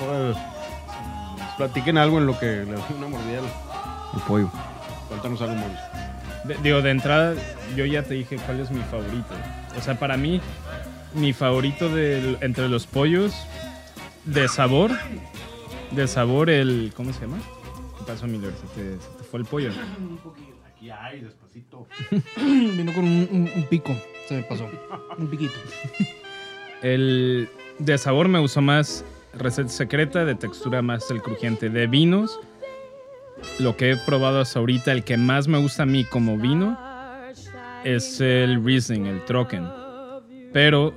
[1.57, 4.49] platiquen algo en lo que le doy una mordida al, al pollo.
[5.09, 5.83] Cuéntanos algo, Mauricio.
[6.45, 7.35] De- digo, de entrada,
[7.75, 9.33] yo ya te dije cuál es mi favorito.
[9.77, 10.41] O sea, para mí,
[11.13, 13.33] mi favorito del- entre los pollos,
[14.25, 14.91] de sabor,
[15.91, 16.93] de sabor, el.
[16.95, 17.37] ¿Cómo se llama?
[17.97, 18.53] ¿Qué pasó, Miller?
[18.53, 19.71] Se te, se te fue el pollo.
[20.75, 21.87] Aquí hay, despacito.
[22.37, 23.95] Vino con un, un- un pico.
[24.27, 24.67] Se me pasó.
[25.17, 25.53] Un piquito.
[26.81, 29.03] El de sabor me gustó más
[29.33, 31.69] receta secreta, de textura más el crujiente.
[31.69, 32.39] De vinos,
[33.59, 36.77] lo que he probado hasta ahorita, el que más me gusta a mí como vino
[37.83, 39.67] es el Riesling, el Trocken.
[40.53, 40.93] Pero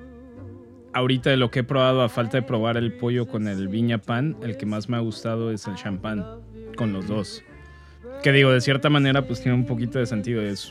[0.93, 3.99] ahorita de lo que he probado, a falta de probar el pollo con el Viña
[3.99, 6.25] Pan, el que más me ha gustado es el champán,
[6.77, 7.43] con los dos.
[8.23, 10.41] Que digo, de cierta manera, pues tiene un poquito de sentido.
[10.41, 10.71] Es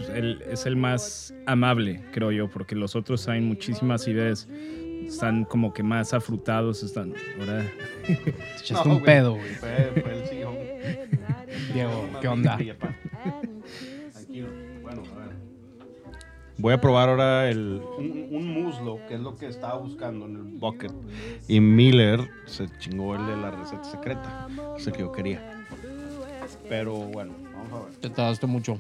[0.65, 4.47] el, más amable, creo yo, porque los otros traen muchísima acidez.
[5.07, 6.83] Están como que más afrutados.
[6.83, 7.13] Están.
[7.39, 7.65] Ahora.
[8.05, 9.55] Te echaste un pedo, güey.
[9.55, 10.55] Fue, fue el sillón.
[11.73, 12.57] Diego, ¿qué onda?
[14.81, 15.33] Bueno, a ver.
[16.57, 20.35] Voy a probar ahora el, un, un muslo, que es lo que estaba buscando en
[20.35, 20.91] el bucket.
[21.47, 24.47] Y Miller se chingó el de la receta secreta.
[24.77, 25.65] Es el que yo quería.
[26.69, 27.95] Pero bueno, vamos a ver.
[27.99, 28.79] Te tardaste mucho.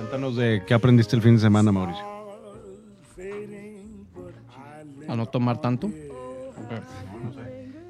[0.00, 2.02] Cuéntanos de qué aprendiste el fin de semana, Mauricio.
[5.06, 5.90] A no tomar tanto.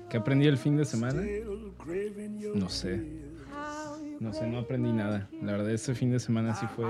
[0.08, 1.22] ¿Qué aprendí el fin de semana?
[2.52, 3.00] No sé.
[4.18, 5.28] No sé, no aprendí nada.
[5.40, 6.86] La verdad, este fin de semana sí fue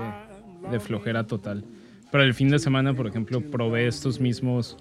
[0.71, 1.65] de flojera total.
[2.11, 4.75] Pero el fin de semana, por ejemplo, probé estos mismos.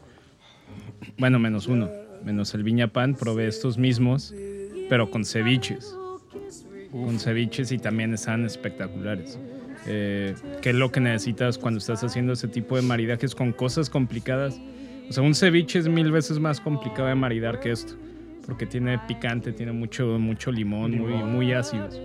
[1.18, 1.90] Bueno, menos uno.
[2.24, 4.34] Menos el Viña Pan, probé estos mismos,
[4.88, 5.94] pero con ceviches.
[6.90, 9.38] Con ceviches y también están espectaculares.
[9.86, 13.88] Eh, ¿Qué es lo que necesitas cuando estás haciendo ese tipo de maridajes con cosas
[13.90, 14.60] complicadas?
[15.08, 17.94] O sea, un ceviche es mil veces más complicado de maridar que esto.
[18.46, 22.00] Porque tiene picante, tiene mucho, mucho limón, muy, muy ácidos.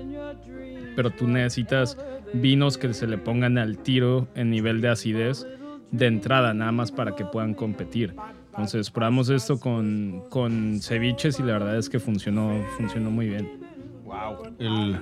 [0.96, 1.98] Pero tú necesitas
[2.34, 5.46] vinos que se le pongan al tiro en nivel de acidez
[5.92, 8.16] de entrada, nada más para que puedan competir.
[8.48, 13.60] Entonces, probamos esto con, con ceviches y la verdad es que funcionó, funcionó muy bien.
[14.06, 14.56] Wow.
[14.60, 14.98] El,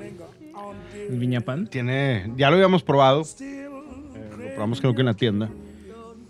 [0.95, 1.67] ¿El viñapan?
[1.67, 3.23] tiene, ya lo habíamos probado.
[3.41, 5.49] eh, lo probamos creo que en la tienda.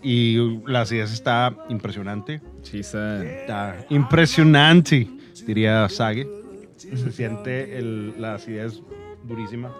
[0.02, 2.40] Y la acidez está impresionante.
[2.62, 3.24] Sí, está...
[3.24, 5.08] Está impresionante,
[5.46, 6.26] diría Sage.
[6.76, 8.82] Se siente el- la acidez
[9.24, 9.74] durísima.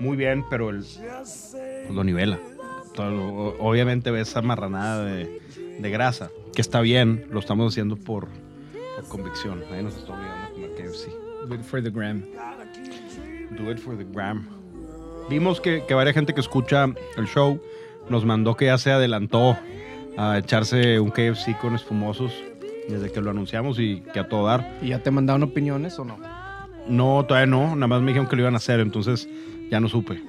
[0.00, 1.56] Muy bien, pero el, pues
[1.92, 2.38] lo nivela.
[2.94, 5.40] Todo obviamente ves esa marranada de,
[5.80, 8.26] de grasa, que está bien, lo estamos haciendo por,
[8.96, 9.62] por convicción.
[9.70, 11.08] Nadie nos está obligando a comer KFC.
[11.48, 12.24] Good for the gram.
[13.50, 14.46] Do it for the gram.
[15.28, 17.60] Vimos que, que varias gente que escucha el show
[18.08, 19.56] nos mandó que ya se adelantó
[20.16, 22.32] a echarse un KFC con espumosos
[22.88, 24.78] desde que lo anunciamos y que a todo dar.
[24.82, 26.18] ¿Y ya te mandaron opiniones o no?
[26.88, 29.28] No, todavía no, nada más me dijeron que lo iban a hacer, entonces
[29.70, 30.22] ya no supe.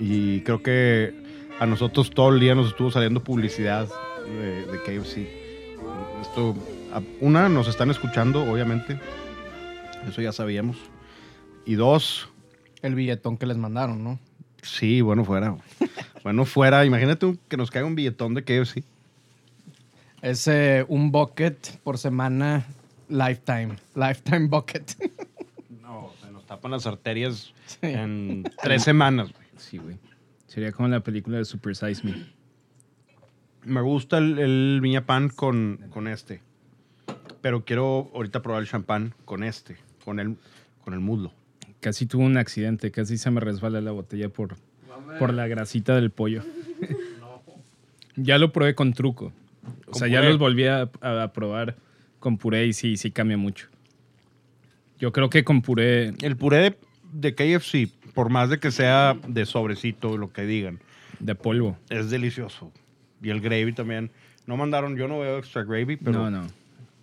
[0.00, 1.14] Y creo que
[1.60, 3.88] a nosotros todo el día nos estuvo saliendo publicidad
[4.26, 5.28] de, de KFC.
[6.20, 6.56] Esto,
[7.20, 8.98] una, nos están escuchando, obviamente,
[10.08, 10.78] eso ya sabíamos.
[11.64, 12.28] Y dos,
[12.84, 14.18] El billetón que les mandaron, ¿no?
[14.62, 15.56] Sí, bueno fuera.
[16.22, 16.84] bueno fuera.
[16.84, 18.84] Imagínate que nos caiga un billetón de KFC.
[20.20, 22.66] Es eh, un bucket por semana
[23.08, 23.76] lifetime.
[23.94, 24.96] Lifetime bucket.
[25.82, 27.78] No, se nos tapan las arterias Sí.
[27.82, 29.32] en tres semanas.
[29.32, 29.46] güey.
[29.56, 29.96] Sí, güey.
[30.46, 32.26] Sería como la película de Super Size Me.
[33.64, 36.42] Me gusta el, el viña pan con, con este.
[37.40, 40.36] Pero quiero ahorita probar el champán con este, con el,
[40.82, 41.32] con el muslo.
[41.84, 44.56] Casi tuve un accidente, casi se me resbala la botella por,
[45.18, 46.42] por la grasita del pollo.
[48.16, 49.34] ya lo probé con truco.
[49.88, 51.76] O sea, ya los volví a, a- a probar
[52.20, 53.68] con puré y sí, sí cambia mucho.
[54.98, 56.78] Yo creo que con puré, El puré de,
[57.12, 60.80] de KFC, por más de que sea de sobrecito, lo que digan,
[61.20, 61.76] de polvo.
[61.90, 62.72] es delicioso.
[63.20, 64.10] Y el gravy también.
[64.46, 66.46] No mandaron, yo no veo extra gravy, pero no, no.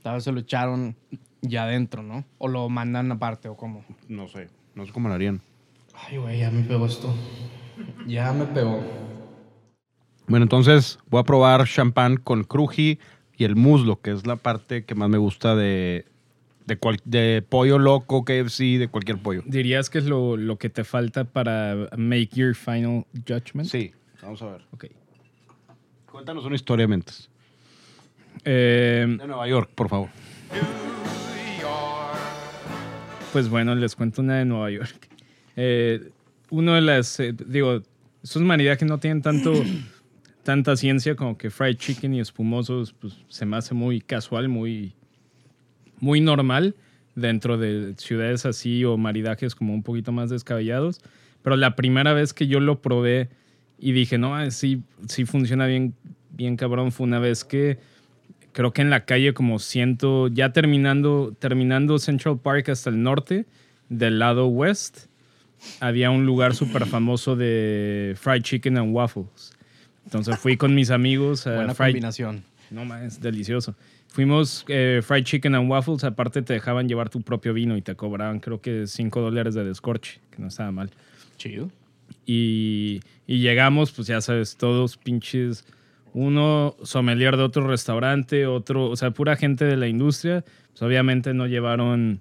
[0.01, 0.95] Tal vez se lo echaron
[1.41, 2.25] ya adentro, ¿no?
[2.39, 3.85] O lo mandan aparte o cómo.
[4.07, 4.47] no sé.
[4.81, 5.41] No sé cómo lo harían.
[5.93, 7.13] Ay, güey, ya me pegó esto.
[8.07, 8.81] Ya me pegó.
[10.27, 12.97] Bueno, entonces voy a probar champán con cruji
[13.37, 16.05] y el muslo, que es la parte que más me gusta de,
[16.65, 19.43] De, cual- de pollo loco, KFC, de cualquier pollo.
[19.45, 23.69] ¿Dirías que es lo, lo que te falta para make your final judgment?
[23.69, 23.91] Sí,
[24.23, 24.61] vamos a ver.
[24.71, 24.85] Ok.
[26.11, 27.29] Cuéntanos una historia, Mentes.
[28.45, 30.09] Eh, De Nueva York, por favor.
[33.31, 35.07] Pues bueno, les cuento una de Nueva York.
[35.57, 36.11] Eh,
[36.49, 37.81] uno de las, eh, digo,
[38.23, 39.51] estos maridajes no tienen tanto,
[40.43, 44.93] tanta ciencia como que fried chicken y espumosos, pues se me hace muy casual, muy,
[45.99, 46.73] muy normal
[47.15, 51.01] dentro de ciudades así o maridajes como un poquito más descabellados.
[51.43, 53.29] Pero la primera vez que yo lo probé
[53.77, 55.93] y dije, no, ah, sí, sí funciona bien,
[56.29, 57.77] bien cabrón, fue una vez que
[58.53, 63.45] creo que en la calle como siento, ya terminando, terminando Central Park hasta el norte,
[63.89, 65.07] del lado west,
[65.79, 69.53] había un lugar súper famoso de fried chicken and waffles.
[70.05, 72.43] Entonces fui con mis amigos a Buena fried, combinación.
[72.71, 72.83] no
[73.19, 73.75] delicioso.
[74.07, 77.95] Fuimos eh, fried chicken and waffles, aparte te dejaban llevar tu propio vino y te
[77.95, 80.89] cobraban creo que 5 dólares de descorche, que no estaba mal.
[81.37, 81.71] Chido.
[82.25, 85.65] Y, y llegamos, pues ya sabes, todos pinches.
[86.13, 90.43] Uno sommelier de otro restaurante, otro, o sea, pura gente de la industria.
[90.71, 92.19] Pues obviamente no llevaron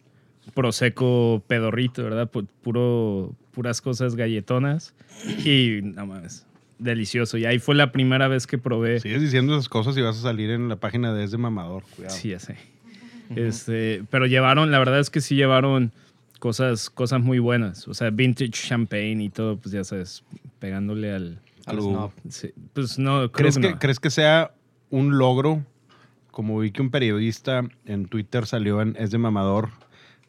[0.55, 2.31] Prosecco pedorrito, ¿verdad?
[2.31, 4.95] Pu- Puro, puras cosas galletonas.
[5.45, 6.47] Y nada más,
[6.79, 7.37] delicioso.
[7.39, 9.01] Y ahí fue la primera vez que probé.
[9.01, 11.83] Sigues diciendo esas cosas y vas a salir en la página de Es de Mamador.
[11.97, 12.15] Cuidado.
[12.17, 12.57] Sí, ya sé.
[13.37, 15.93] este, pero llevaron, la verdad es que sí llevaron
[16.39, 17.87] cosas, cosas muy buenas.
[17.87, 20.25] O sea, vintage champagne y todo, pues ya sabes,
[20.59, 21.39] pegándole al.
[21.67, 22.11] Al Al snob.
[22.29, 23.79] Sí, pues no, creo ¿Crees que que, no.
[23.79, 24.53] ¿Crees que sea
[24.91, 25.65] un logro?
[26.31, 29.71] Como vi que un periodista en Twitter salió en Es de Mamador,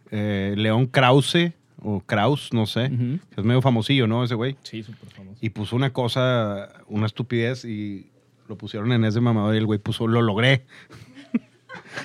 [0.10, 2.92] eh, León Krause, o Kraus, no sé.
[2.94, 3.20] Ujú.
[3.36, 4.24] Es medio famosillo, ¿no?
[4.24, 4.56] Ese güey.
[4.64, 5.38] Sí, súper famoso.
[5.42, 8.08] Y puso una cosa, una estupidez y
[8.48, 10.66] lo pusieron en Es de Mamador y el güey puso, lo logré.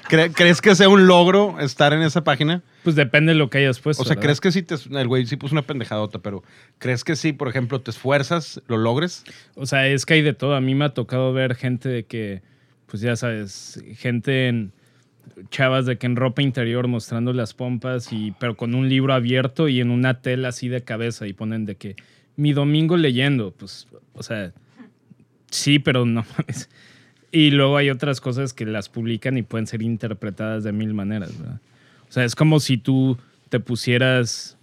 [0.08, 2.62] ¿Cre- ¿Crees que sea un logro estar en esa página?
[2.84, 4.02] Pues depende de lo que hayas puesto.
[4.02, 4.22] O sea, ¿verdad?
[4.24, 6.42] ¿crees que si te, el güey sí puso una pendejadota, pero
[6.78, 9.24] ¿crees que si, por ejemplo, te esfuerzas, lo logres?
[9.54, 10.54] O sea, es que hay de todo.
[10.54, 12.42] A mí me ha tocado ver gente de que,
[12.86, 14.72] pues ya sabes, gente en
[15.50, 19.68] chavas de que en ropa interior mostrando las pompas y pero con un libro abierto
[19.68, 21.96] y en una tela así de cabeza y ponen de que
[22.36, 24.52] mi domingo leyendo, pues, o sea,
[25.50, 26.68] sí, pero no mames.
[27.32, 31.38] Y luego hay otras cosas que las publican y pueden ser interpretadas de mil maneras,
[31.38, 31.60] ¿verdad?
[32.08, 34.56] O sea, es como si tú te pusieras,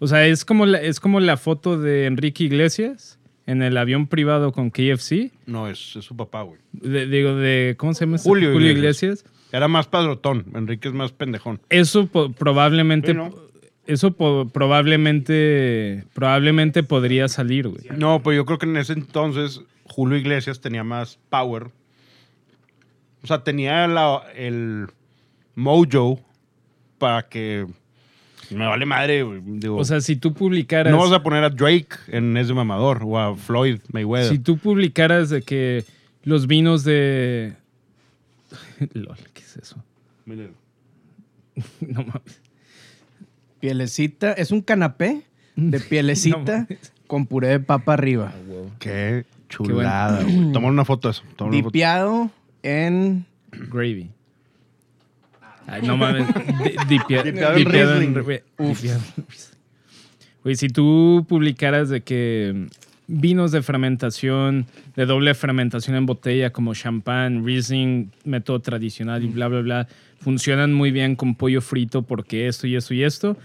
[0.00, 4.06] o sea, es como la, es como la foto de Enrique Iglesias en el avión
[4.06, 5.30] privado con KFC.
[5.46, 6.58] No, es, es su papá, güey.
[6.72, 8.16] De- digo, de, ¿cómo se llama?
[8.16, 8.28] ese?
[8.28, 9.24] Julio Iglesias.
[9.52, 10.46] Era más padrotón.
[10.54, 11.60] Enrique es más pendejón.
[11.70, 13.34] Eso po- probablemente, Sí, ¿no?
[13.86, 17.82] eso po- probablemente, probablemente podría salir, güey.
[17.96, 21.68] No, pues yo creo que en ese entonces Julio Iglesias tenía más power.
[23.22, 24.86] O sea, tenía la- el
[25.54, 26.20] mojo
[26.98, 27.66] para que
[28.50, 29.22] me vale madre.
[29.22, 29.40] güey.
[29.44, 33.02] Digo, O sea, si tú publicaras, no vas a poner a Drake en ese mamador
[33.04, 34.30] o a Floyd Mayweather.
[34.30, 35.84] si tú publicaras de que
[36.24, 37.54] los vinos de,
[38.94, 39.76] lol, ¿qué es eso?
[40.24, 40.54] Mírenlo.
[41.80, 42.40] No mames.
[43.60, 45.22] Pielecita, es un canapé
[45.56, 46.66] de pielecita
[47.06, 48.32] con puré de papa arriba.
[48.78, 50.52] Qué chulada, güey.
[50.52, 51.22] Toma una foto de eso.
[51.36, 51.68] toma una foto.
[51.70, 52.30] Dipiado
[52.62, 54.10] en Gravy.
[55.66, 56.26] Ay, no mames.
[56.88, 58.14] Dipeado en.
[60.42, 62.68] Güey, si tú publicaras de que
[63.06, 69.48] vinos de fermentación, de doble fermentación en botella, como champán, Riesling, método tradicional y bla,
[69.48, 69.88] bla, bla,
[70.20, 73.36] funcionan muy bien con pollo frito porque esto y esto y esto,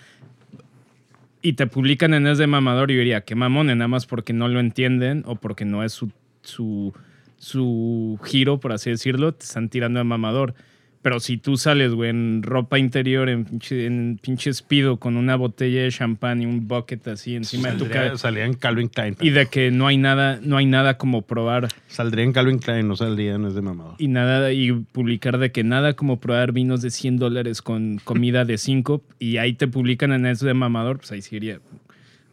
[1.42, 4.48] y te publican en Es de Mamador, yo diría, qué mamón, nada más porque no
[4.48, 6.94] lo entienden o porque no es su, su,
[7.38, 10.54] su giro, por así decirlo, te están tirando de mamador.
[11.02, 14.50] Pero si tú sales, güey, en ropa interior, en pinche, en pinche
[14.98, 18.46] con una botella de champán y un bucket así encima de tu Saldría, cabeza, salía
[18.46, 19.16] en Calvin Klein.
[19.22, 22.88] y de que no hay nada, no hay nada como probar Saldría en Calvin Klein,
[22.88, 23.94] no saldría en ese mamador.
[24.00, 28.44] y nada y publicar de que nada como probar vinos de 100 dólares con comida
[28.44, 31.60] de 5 y ahí te publican en eso de mamador, pues ahí sí iría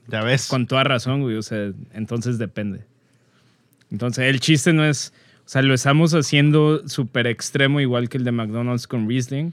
[0.09, 0.49] Ya ves.
[0.49, 1.37] con toda razón, güey.
[1.37, 2.85] O sea, entonces depende.
[3.93, 5.13] Entonces, el chiste no es.
[5.45, 9.53] O sea, lo estamos haciendo súper extremo, igual que el de McDonald's con Riesling,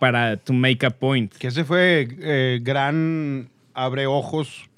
[0.00, 1.32] para to make a point.
[1.34, 4.70] Que ese fue eh, gran abre ojos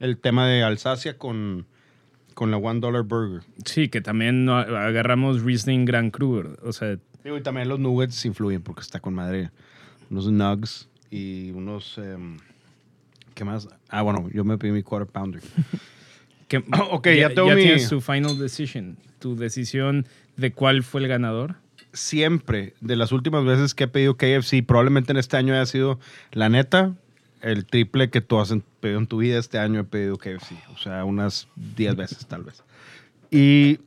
[0.00, 1.66] el tema de Alsacia con,
[2.34, 3.42] con la One Dollar Burger.
[3.64, 6.56] Sí, que también agarramos Riesling Grand Cru.
[6.64, 9.50] O sea, Digo, y también los nuggets influyen porque está con madre.
[10.10, 11.98] Unos nugs y unos...
[11.98, 12.38] em,
[13.34, 13.68] ¿Qué más?
[13.88, 15.42] Ah, bueno, yo me pedí mi quarter pounder.
[16.48, 16.58] que,
[16.90, 18.96] Ok, ya tengo mi- tienes tu final decision.
[19.18, 21.56] Tu decisión de cuál fue el ganador.
[21.92, 25.98] siempre, de las últimas veces que he pedido KFC, probablemente en este año haya sido,
[26.32, 26.94] la neta,
[27.40, 29.38] el triple que tú has pedido en tu vida.
[29.38, 30.52] Este año he pedido KFC.
[30.74, 32.62] O sea, unas 10 veces tal vez.
[33.30, 33.78] Y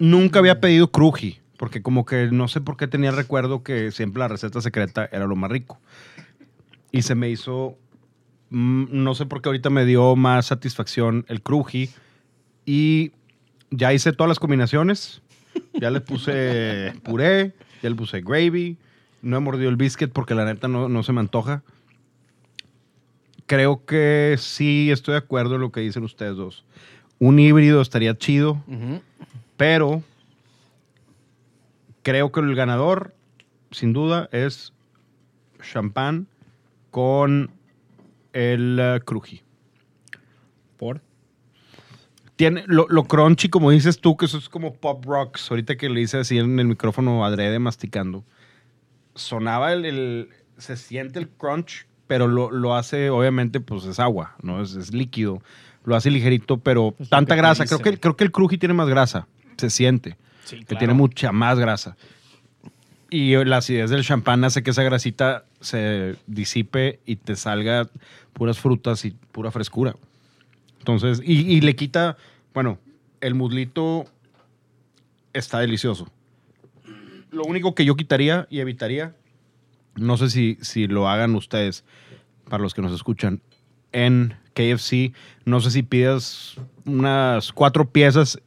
[0.00, 3.92] nunca había pedido cruji, porque como que no sé por qué tenía el recuerdo que
[3.92, 5.78] siempre la receta secreta era lo más rico.
[6.90, 7.76] Y se me hizo,
[8.50, 11.90] no sé por qué ahorita me dio más satisfacción el cruji.
[12.64, 13.12] Y
[13.70, 15.22] ya hice todas las combinaciones.
[15.74, 18.76] Ya le puse puré, ya le puse gravy.
[19.22, 21.62] No he mordido el biscuit porque la neta no, no se me antoja.
[23.46, 26.64] Creo que sí estoy de acuerdo en lo que dicen ustedes dos.
[27.18, 28.62] Un híbrido estaría chido,
[29.56, 30.02] pero
[32.02, 33.14] creo que el ganador,
[33.70, 34.72] sin duda, es
[35.60, 36.28] champán
[36.90, 37.50] con
[38.32, 39.42] el uh, cruji.
[40.76, 41.00] ¿Por?
[42.36, 45.50] Tiene lo, lo crunchy, como dices tú, que eso es como pop rocks.
[45.50, 48.24] Ahorita que le hice así en el micrófono adrede masticando.
[49.14, 54.36] Sonaba el, el- se siente el crunch, pero lo, lo hace, obviamente, pues es agua,
[54.42, 54.62] ¿no?
[54.62, 55.42] Es, es líquido.
[55.84, 57.64] Lo hace ligerito, pero Pues tanta grasa.
[57.64, 59.26] Creo que, creo que el cruji tiene más grasa.
[59.56, 60.16] Se siente.
[60.44, 61.96] Sí, Que tiene mucha más grasa.
[63.10, 67.88] Y la acidez del champán hace que esa grasita se disipe y te salga
[68.34, 69.96] puras frutas y pura frescura.
[70.78, 72.16] Entonces, y, y le quita,
[72.52, 72.78] bueno,
[73.20, 74.06] el muslito
[75.32, 76.10] está delicioso.
[77.30, 79.14] Lo único que yo quitaría y evitaría,
[79.96, 81.84] no sé si, si lo hagan ustedes,
[82.48, 83.40] para los que nos escuchan,
[83.92, 85.12] en KFC,
[85.44, 88.40] no sé si pidas unas cuatro piezas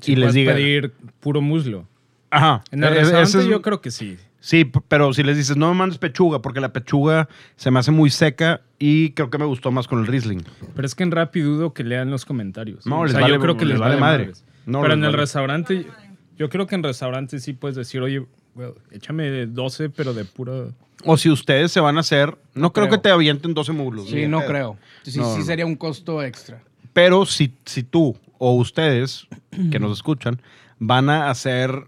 [0.00, 0.54] Si y les puedes diga...
[0.54, 1.86] pedir puro muslo.
[2.34, 2.62] Ajá.
[2.70, 4.16] En el e- restaurante es- yo creo que sí.
[4.40, 7.90] Sí, pero si les dices, no me mandes pechuga, porque la pechuga se me hace
[7.90, 10.42] muy seca y creo que me gustó más con el Riesling.
[10.74, 12.84] Pero es que en Rappi dudo que lean los comentarios.
[12.86, 14.32] No, O les sea, vale- yo creo que les les, vale vale madre.
[14.66, 15.86] No, Pero les en el restaurante,
[16.36, 20.72] yo creo que en restaurante sí puedes decir, oye, well, échame 12, pero de puro...
[21.06, 22.98] O si ustedes se van a hacer, no, creo, creo.
[22.98, 24.04] que te avienten 12 muslos.
[24.06, 24.76] ni Sí, no creo.
[25.04, 25.44] Sí, No, sí no.
[25.46, 26.62] sería un costo extra.
[26.92, 29.26] Pero si, si tú o ustedes
[29.70, 30.40] que nos escuchan
[30.78, 31.86] van a hacer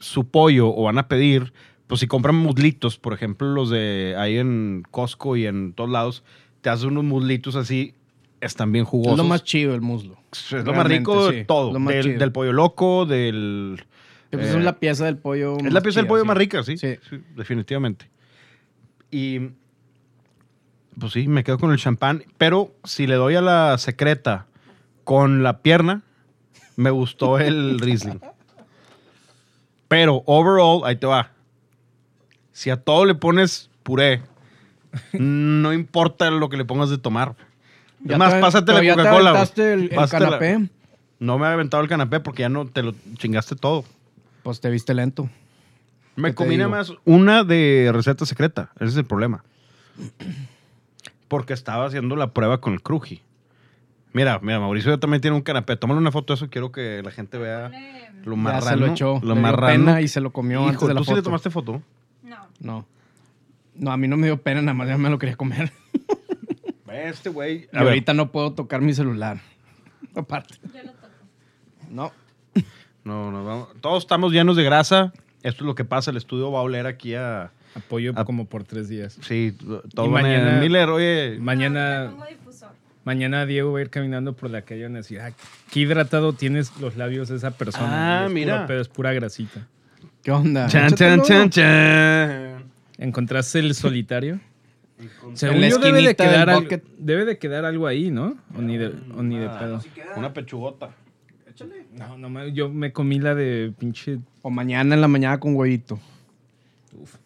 [0.00, 1.52] su pollo o van a pedir,
[1.86, 6.24] pues si compran muslitos, por ejemplo, los de ahí en Costco y en todos lados,
[6.62, 7.94] te hacen unos muslitos así,
[8.40, 9.12] están bien jugosos.
[9.12, 10.18] Es lo más chido el muslo.
[10.32, 11.72] Es lo más rico de todo.
[11.72, 13.84] lo más Del, pollo loco, del...
[14.30, 15.56] Pues eh, es la pieza del pollo.
[15.58, 16.28] es la pieza del pollo sí.
[16.28, 16.96] más rica, sí, Sí.
[17.08, 18.08] sí, definitivamente.
[19.10, 19.40] Y
[20.98, 22.24] pues sí, me quedo con el champán.
[22.38, 24.46] Pero si le doy a la secreta
[25.04, 26.02] con la pierna,
[26.76, 28.20] me gustó el Riesling.
[29.90, 31.32] Pero overall, ahí te va.
[32.52, 34.22] Si a todo le pones puré,
[35.14, 37.34] no importa lo que le pongas de tomar.
[38.04, 39.30] Ya Es más, te- pásate la Coca-Cola.
[39.30, 40.68] aventaste el, el la-.
[41.18, 43.84] No me he aventado el canapé porque ya no te lo chingaste todo.
[44.44, 45.28] Pues te viste lento.
[46.14, 48.70] Me ¿Qué te comí nada más una de receta secreta.
[48.76, 49.42] Ese es el problema.
[51.26, 53.22] Porque estaba haciendo la prueba con el cruji.
[54.12, 55.76] Mira, mira, Mauricio también tiene un canapé.
[55.76, 56.48] Tómale una foto de eso.
[56.50, 57.70] Quiero que la gente vea
[58.24, 58.66] lo Ya marrano.
[58.66, 59.20] se lo echó.
[59.22, 59.84] Lo marrano.
[59.84, 61.82] pena y se lo comió Hijo, antes de la ¿tú sí le tomaste foto?
[62.22, 62.36] No.
[62.60, 62.86] No.
[63.76, 65.72] No, a mí no me dio pena, nada más ya me lo quería comer.
[66.92, 67.68] Este güey.
[67.72, 69.38] Ahorita no puedo tocar mi celular.
[70.14, 70.54] Aparte.
[70.74, 71.06] Yo lo toco.
[71.88, 72.12] No.
[73.04, 73.68] No, no, vamos.
[73.80, 75.12] Todos estamos llenos de grasa.
[75.42, 76.10] Esto es lo que pasa.
[76.10, 77.52] El estudio va a oler aquí a.
[77.76, 79.16] Apoyo como por tres días.
[79.22, 79.56] Sí,
[79.94, 81.38] todo Y mañana- Miller, oye.
[81.40, 82.12] Mañana.
[83.04, 85.32] Mañana Diego va a ir caminando por la calle y van a decir, ah,
[85.70, 88.22] qué hidratado tienes los labios de esa persona.
[88.22, 88.56] Ah, es mira.
[88.56, 89.66] Puro pedo, es pura grasita.
[90.22, 90.66] ¿Qué onda?
[90.66, 92.64] Chan, chan, chan, chan.
[92.98, 94.38] ¿Encontraste el solitario?
[95.32, 98.36] Según la yo debe de, quedar al- debe de quedar algo ahí, ¿no?
[98.54, 99.80] O ni de, o ni de pedo.
[100.16, 100.90] Una pechugota.
[101.92, 104.18] No, no, me- yo me comí la de pinche...
[104.42, 105.98] O mañana en la mañana con huevito.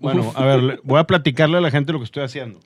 [0.00, 2.58] Bueno, a ver, voy a platicarle a la gente lo que estoy haciendo.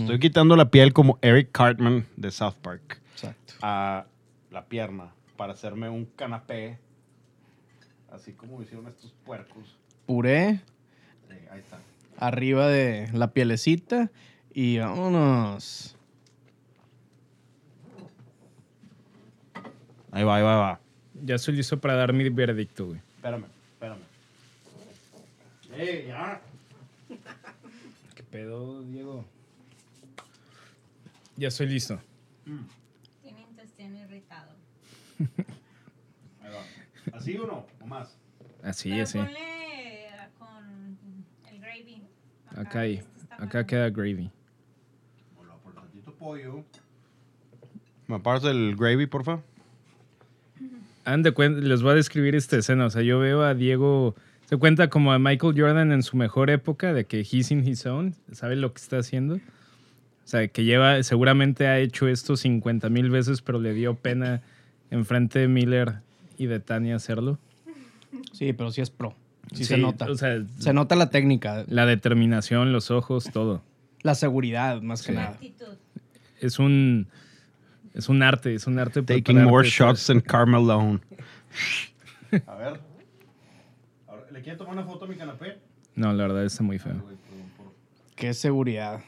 [0.00, 3.54] Estoy quitando la piel como Eric Cartman de South Park Exacto.
[3.62, 4.06] a
[4.50, 6.78] la pierna para hacerme un canapé,
[8.12, 9.76] así como hicieron estos puercos.
[10.06, 10.60] Puré
[11.28, 11.78] Sí, ahí está.
[12.18, 14.10] arriba de la pielecita
[14.52, 15.96] y vámonos.
[20.12, 20.80] Ahí va, ahí va, ahí va.
[21.24, 23.00] Ya estoy listo para dar mi veredicto, güey.
[23.16, 23.98] Espérame, espérame.
[25.76, 26.40] ¡Ey, ya!
[28.14, 29.24] ¿Qué pedo, Diego?
[31.36, 31.98] Ya estoy listo.
[33.22, 34.52] Tiene intestino irritado.
[36.40, 37.16] Ahí va.
[37.18, 37.66] ¿Así o no?
[37.80, 38.16] ¿O más?
[38.62, 39.18] Así, Pero así.
[39.18, 39.38] ponle
[40.38, 40.96] con
[41.50, 42.02] el gravy.
[42.56, 42.94] Acá ahí.
[43.20, 44.30] este Acá queda gravy.
[45.36, 46.64] Hola, por tantito pollo.
[48.06, 49.40] ¿Me apartas el gravy, porfa?
[51.06, 52.86] hagan de cuen- les voy a describir esta escena.
[52.86, 54.14] O sea, yo veo a Diego,
[54.46, 57.84] se cuenta como a Michael Jordan en su mejor época, de que he's in his
[57.84, 59.38] own, sabe lo que está haciendo.
[60.24, 64.42] O sea, que lleva, seguramente ha hecho esto 50 mil veces, pero le dio pena
[64.90, 65.96] enfrente de Miller
[66.38, 67.38] y de Tania hacerlo.
[68.32, 69.14] Sí, pero sí es pro.
[69.52, 70.06] Sí, Sí, se nota.
[70.10, 73.62] O sea, se nota la técnica, la determinación, los ojos, todo.
[74.02, 75.38] la seguridad, más que nada.
[76.40, 77.06] Es un,
[77.92, 79.02] es un arte, es un arte.
[79.02, 81.00] Taking more shots than Carmelo.
[82.46, 82.80] A ver.
[84.32, 85.58] ¿Le quiere tomar una foto a mi canapé?
[85.94, 86.94] No, la verdad está muy feo.
[88.16, 89.00] Qué seguridad.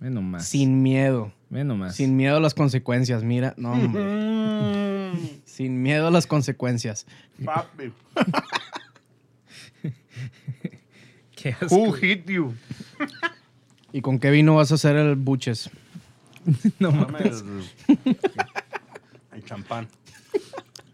[0.00, 0.46] Ve nomás.
[0.46, 1.32] Sin miedo.
[1.50, 1.96] Ve nomás.
[1.96, 3.24] Sin miedo a las consecuencias.
[3.24, 5.12] Mira, no, hombre.
[5.44, 7.06] Sin miedo a las consecuencias.
[7.44, 7.92] Papi.
[11.36, 11.74] Qué asco.
[11.74, 12.54] Who hit you?
[13.92, 15.70] ¿Y con qué vino vas a hacer el buches?
[16.78, 17.44] No mames.
[17.88, 18.16] el,
[19.32, 19.86] el champán.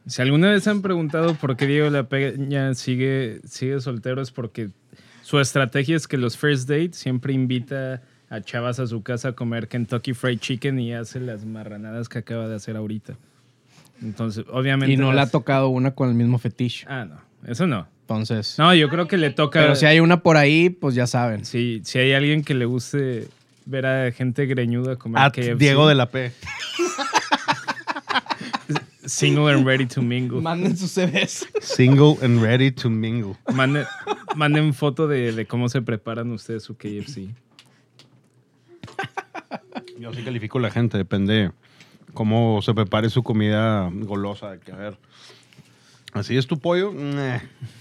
[0.07, 4.71] Si alguna vez han preguntado por qué Diego La Peña sigue, sigue soltero, es porque
[5.23, 8.03] su estrategia es que los first dates siempre invita
[8.35, 12.19] a chavas a su casa a comer Kentucky Fried Chicken y hace las marranadas que
[12.19, 13.17] acaba de hacer ahorita.
[14.03, 14.93] Entonces, obviamente.
[14.93, 16.85] Y no le ha tocado una con el mismo fetiche.
[16.89, 17.21] Ah, no.
[17.47, 17.87] Eso no.
[18.01, 18.59] Entonces.
[18.59, 19.61] No, yo creo que le toca.
[19.61, 21.45] Pero si hay una por ahí, pues ya saben.
[21.45, 23.29] si, si hay alguien que le guste
[23.67, 26.33] ver a gente greñuda comer At KFC, Diego de la P.
[29.07, 30.41] single and ready to mingle.
[30.41, 31.47] Manden sus CVs.
[31.63, 33.37] Single and ready to mingle.
[33.55, 33.87] Manden,
[34.35, 37.29] manden foto de, de cómo se preparan ustedes su KFC.
[39.99, 41.51] Yo sí califico a la gente, depende
[42.15, 44.59] cómo se prepare su comida golosa.
[44.59, 44.97] Que a ver,
[46.13, 46.93] ¿así es tu pollo?
[46.93, 47.39] Nah.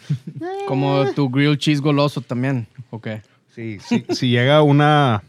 [0.67, 2.67] Como tu grilled cheese goloso también.
[2.89, 3.07] Ok.
[3.49, 5.23] Sí, sí, si llega una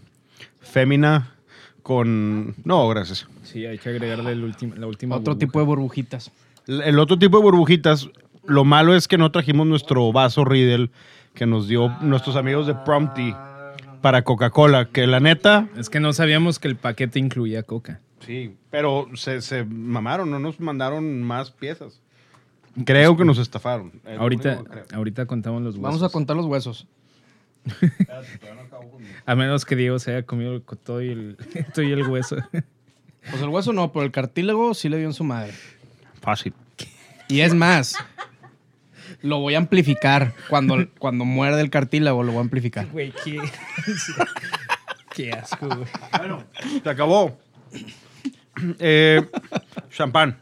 [0.60, 1.34] fémina
[1.82, 2.54] con...
[2.64, 3.28] No, gracias.
[3.42, 5.16] Sí, hay que agregarle el último, la última.
[5.16, 6.32] Otro tipo de burbujitas.
[6.66, 8.08] El el otro tipo de burbujitas,
[8.46, 10.90] lo malo es que no trajimos nuestro vaso Riddle
[11.34, 13.34] que nos dio nuestros amigos de Prompty
[14.04, 15.66] para Coca-Cola, que la neta...
[15.78, 18.00] Es que no sabíamos que el paquete incluía coca.
[18.20, 22.02] Sí, pero se, se mamaron, no nos mandaron más piezas.
[22.84, 23.92] Creo que nos estafaron.
[24.04, 25.82] Es Ahorita, único ahorita contamos los huesos.
[25.82, 26.86] Vamos a contar los huesos.
[29.24, 31.38] A menos que Diego se haya comido el- todo y el,
[31.74, 32.36] todo y el hueso.
[33.30, 35.54] Pues el hueso no, pero el cartílago sí le dio en su madre.
[36.20, 36.52] Fácil.
[37.28, 37.96] Y es más,
[39.24, 40.32] lo voy a amplificar.
[40.48, 42.86] Cuando, cuando muerde el cartílago, lo voy a amplificar.
[42.92, 43.40] Güey, qué...
[45.14, 45.88] qué asco, güey.
[46.18, 46.44] Bueno,
[46.82, 47.38] se acabó.
[48.78, 49.22] Eh,
[49.90, 50.36] champán.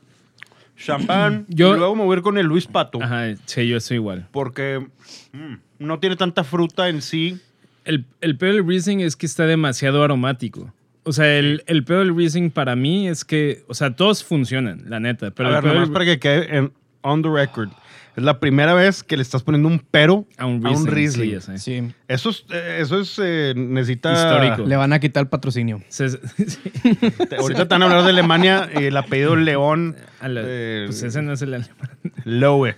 [0.76, 1.46] Champán.
[1.48, 3.02] Yo- Y luego me voy a ir con el Luis Pato.
[3.02, 4.26] Ajá, sí, yo estoy igual.
[4.32, 4.84] Porque
[5.32, 7.38] mm, no tiene tanta fruta en sí.
[7.84, 10.72] El, el peor del Riesling es que está demasiado aromático.
[11.04, 14.84] O sea, el, el peor del Riesling para mí es que, o sea, todos funcionan,
[14.88, 15.30] la neta.
[15.32, 16.72] Pero a ver, nomás para que quede en
[17.02, 17.70] on the record.
[18.14, 21.24] Es la primera vez que le estás poniendo un pero a un Riesling.
[21.28, 21.58] sí, ya sé.
[21.58, 21.92] Sí.
[22.08, 24.12] Eso es, eh, eso es eh, necesita...
[24.12, 24.68] Histórico.
[24.68, 25.82] Le van a quitar el patrocinio.
[25.88, 26.10] Se-
[26.46, 26.58] sí.
[27.28, 29.96] Te- ahorita a hablar de Alemania y el apellido León.
[30.20, 31.74] A la- eh, pues ese no es el alemán.
[32.24, 32.74] Lowe.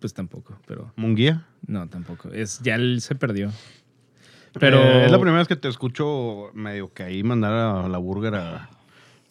[0.00, 1.46] Pues tampoco, pero ¿Munguía?
[1.66, 2.28] no, tampoco.
[2.32, 3.50] Es, ya él se perdió.
[4.58, 7.98] Pero Eh, es la primera vez que te escucho medio que ahí mandar a la
[7.98, 8.68] burger a...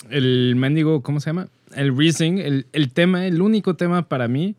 [0.10, 1.48] el mendigo, ¿cómo se llama?
[1.76, 4.56] El Riesling, el, el tema, el único tema para mí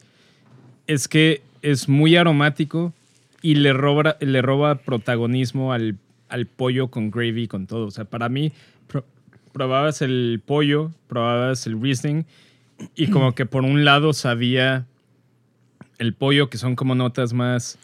[0.87, 2.93] es que es muy aromático
[3.41, 5.97] y le roba, le roba protagonismo al,
[6.29, 7.87] al pollo con gravy, con todo.
[7.87, 8.53] O sea, para mí,
[8.89, 9.05] pro-
[9.53, 12.25] probabas el pollo, probabas el Riesling
[12.97, 14.87] y como que por un lado sabía
[15.99, 17.79] el pollo, que son como notas más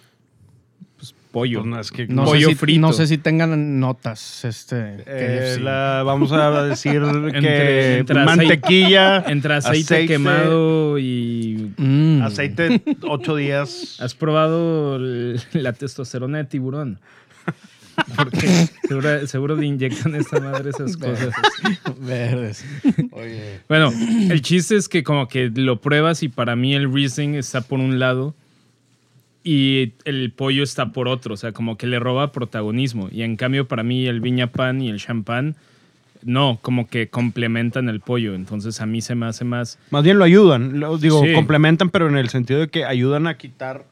[1.31, 1.61] pollo.
[1.61, 2.81] Pues no, es que No, Pollo sé si, frito.
[2.81, 4.45] no sé si tengan notas.
[4.45, 7.01] Este, Eh, la- vamos a decir
[7.41, 11.73] que entre mantequilla, Entre aceite, quemado y...
[11.77, 12.23] Mm.
[12.23, 13.97] aceite ocho días.
[14.01, 16.99] ¿Has probado el- la testosterona de tiburón?
[18.17, 21.35] Porque seguro, seguro le inyectan esta madre esas cosas.
[22.01, 22.65] Verdes.
[23.11, 23.93] Oye, Bueno,
[24.31, 27.81] el chiste es que como que lo pruebas y para mí el Riesling está por
[27.81, 28.37] un lado
[29.45, 31.35] y el pollo está por otro.
[31.35, 33.09] O sea, como que le roba protagonismo.
[33.11, 35.57] Y en cambio para mí el viña pan y el champán,
[36.23, 38.35] no, como que complementan el pollo.
[38.35, 39.79] Entonces a mí se me hace más...
[39.91, 41.33] más bien lo ayudan, lo, digo, Sí.
[41.33, 43.85] complementan, pero en el sentido de que ayudan a quitar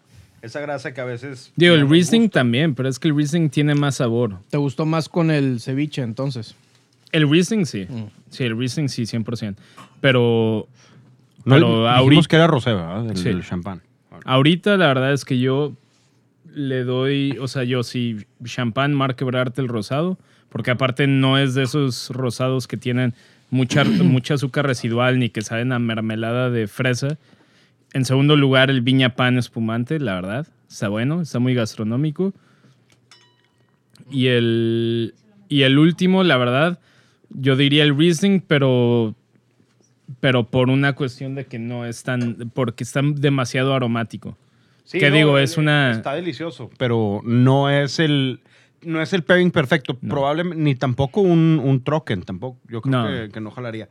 [0.42, 1.53] esa grasa que a veces...
[1.57, 4.38] Digo, el Riesling también, pero es que el Riesling tiene más sabor.
[4.51, 6.55] ¿Te gustó más con el ceviche entonces?
[7.12, 7.86] El Riesling sí.
[7.88, 8.05] Mm.
[8.30, 9.55] Sí, el Riesling sí, 100%.
[10.01, 10.68] Pero,
[11.44, 13.09] No, pero dijimos ahorita, que era rosé, ¿verdad?
[13.11, 13.28] El, Sí.
[13.28, 13.80] el champán.
[14.27, 15.72] Ahorita la verdad es que yo
[16.53, 20.18] le doy, o sea, yo sí, champán Marque Brarte el rosado,
[20.51, 23.14] porque aparte no es de esos rosados que tienen
[23.51, 27.18] mucha, mucha azúcar residual ni que saben a mermelada de fresa.
[27.93, 30.47] En segundo lugar, el viña pan espumante, la verdad.
[30.68, 32.33] Está bueno, está muy gastronómico.
[34.11, 35.14] Y el,
[35.49, 36.79] y el último, la verdad,
[37.31, 39.14] yo diría el Riesling, pero,
[40.20, 44.36] pero por una cuestión de que no es tan, porque está demasiado aromático.
[44.84, 45.38] Sí, ¿Qué no, digo?
[45.38, 45.90] eh, Es una...
[45.92, 48.40] Está delicioso, pero no es el.
[48.82, 49.94] No es el pairing perfecto.
[49.98, 52.59] Probablemente, ni tampoco un, un trocken, tampoco.
[52.68, 53.09] Yo creo No.
[53.09, 53.88] Que, que no jalaría.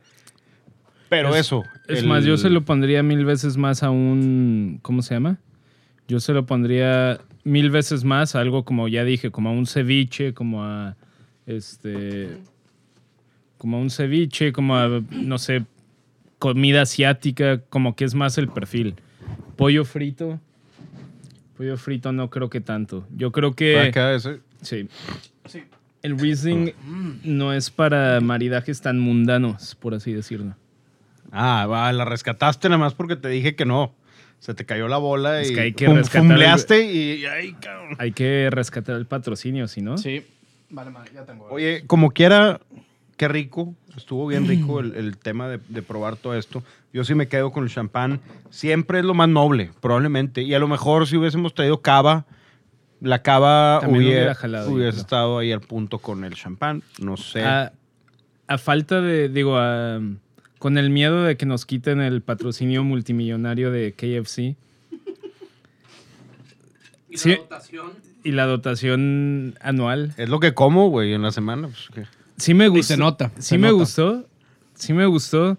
[1.10, 1.64] Pero Es- eso.
[1.86, 4.78] Es el- más, yo se lo pondría mil veces más a un.
[4.80, 5.38] ¿Cómo se llama?
[6.08, 9.66] Yo se lo pondría mil veces más a algo como ya dije, como a un
[9.66, 10.96] ceviche, como a.
[11.46, 12.38] Este.
[13.58, 15.64] Como a un ceviche, como a, no sé,
[16.38, 18.96] comida asiática, como que es más el perfil.
[19.56, 20.40] Pollo frito.
[21.56, 23.06] Pollo frito no creo que tanto.
[23.16, 23.78] Yo creo que.
[23.80, 24.88] Acá ese- Sí.
[26.02, 26.72] El Riesling
[27.24, 30.54] no es para maridajes tan mundanos, por así decirlo.
[31.32, 33.92] Ah, va, la rescataste nada más porque te dije que no.
[34.38, 36.30] Se te cayó la bola Es y que hay que fum- rescatar
[36.80, 37.96] el- y, ay, cabrón.
[37.98, 39.98] Hay que rescatar el patrocinio, si no.
[39.98, 40.24] Sí.
[40.70, 41.46] Vale, madre, ya tengo.
[41.48, 42.60] Oye, como quiera,
[43.16, 43.74] qué rico.
[43.96, 46.62] Estuvo bien rico el, el tema de, de probar todo esto.
[46.92, 48.20] Yo sí me quedo con el champán.
[48.50, 50.42] Siempre es lo más noble, probablemente.
[50.42, 52.26] Y a lo mejor si hubiésemos traído cava,
[53.00, 56.82] la cava También hubiera, hubiera jalado, yo hubiese estado ahí al punto con el champán.
[56.98, 57.42] No sé.
[57.44, 57.72] A,
[58.46, 60.00] a falta de, digo, a-
[60.58, 64.56] con el miedo de que nos quiten el patrocinio multimillonario de KFC.
[67.14, 67.38] Sí,
[68.24, 70.12] y la dotación anual.
[70.16, 71.68] es lo que como, güey, en la semana.
[71.68, 72.04] pues, ¿qué?
[72.36, 72.94] Sí me Y gustó.
[72.94, 73.78] se nota, Sí se me nota.
[73.80, 74.24] gustó.
[74.74, 75.56] Sí me gustó.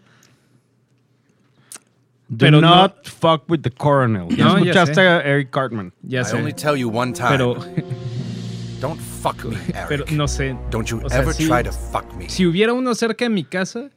[2.29, 4.27] Do Pero no- not fuck with the coronel.
[4.29, 5.01] ¿Ya No, ya escuchaste sé.
[5.01, 5.93] a Eric Cartman?
[6.03, 6.35] Ya I sé.
[6.37, 7.29] only tell you one time.
[7.29, 7.55] Pero,
[8.81, 9.85] Don't fuck me, Eric.
[9.87, 10.55] pero no sé.
[10.69, 12.29] Don't you O sea, ever sí- try to fuck me.
[12.29, 13.89] Si hubiera uno cerca de mi casa,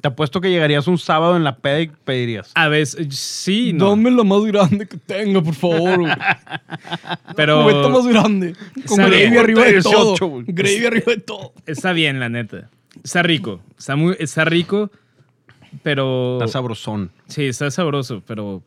[0.00, 2.52] Te apuesto que llegarías un sábado en la peda y pedirías.
[2.54, 3.90] a veces sí, no.
[3.90, 5.98] Dame la más grande que tenga, por favor.
[6.00, 6.12] güey.
[7.36, 8.52] pero Cubeta más grande.
[8.86, 9.38] Con Está gravy bien.
[9.38, 10.28] arriba de 18, todo.
[10.28, 10.44] güey.
[10.46, 11.52] Gravy arriba de todo.
[11.66, 12.70] está bien, la neta.
[13.02, 13.60] Está rico.
[13.76, 14.90] Está muy, está rico,
[15.82, 17.10] pero Está sabrosón.
[17.26, 18.62] sí, está sabroso, pero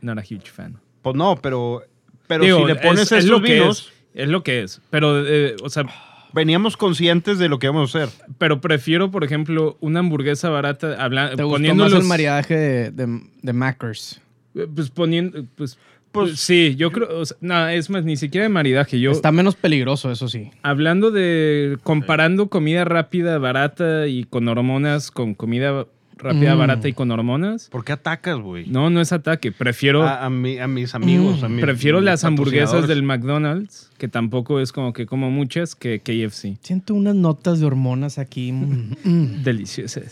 [0.00, 0.78] not a huge fan.
[1.02, 1.82] Pues no, pero,
[2.26, 4.80] pero Digo, si le pones es, es lo que vinos, es, es lo que es.
[4.90, 5.84] Pero, eh, o sea,
[6.32, 8.14] veníamos conscientes de lo que íbamos a hacer.
[8.38, 12.56] pero prefiero, por ejemplo, una hamburguesa barata, habla, ¿Te gustó poniendo más los, el maridaje
[12.56, 14.20] de, de, de Mackers?
[14.54, 15.78] eh, pues poniendo, pues,
[16.12, 19.00] Pues- pues, sí, yo creo, o sea, no, es más, ni siquiera de maridaje.
[19.00, 20.50] Yo, Está menos peligroso, eso sí.
[20.62, 25.86] Hablando de comparando comida rápida, barata y con hormonas, con comida
[26.22, 26.58] rápida, Mm.
[26.58, 27.68] barata y con hormonas.
[27.70, 28.66] ¿Por qué atacas, güey?
[28.68, 29.52] No, no es ataque.
[29.52, 33.90] Prefiero, A, a mi- a mis amigos, a mis- prefiero mis las hamburguesas del McDonald's,
[33.98, 36.56] que tampoco es como que como muchas, que KFC.
[36.62, 38.52] Siento unas notas de hormonas aquí.
[38.52, 39.42] mm, mm.
[39.44, 40.04] Deliciosas.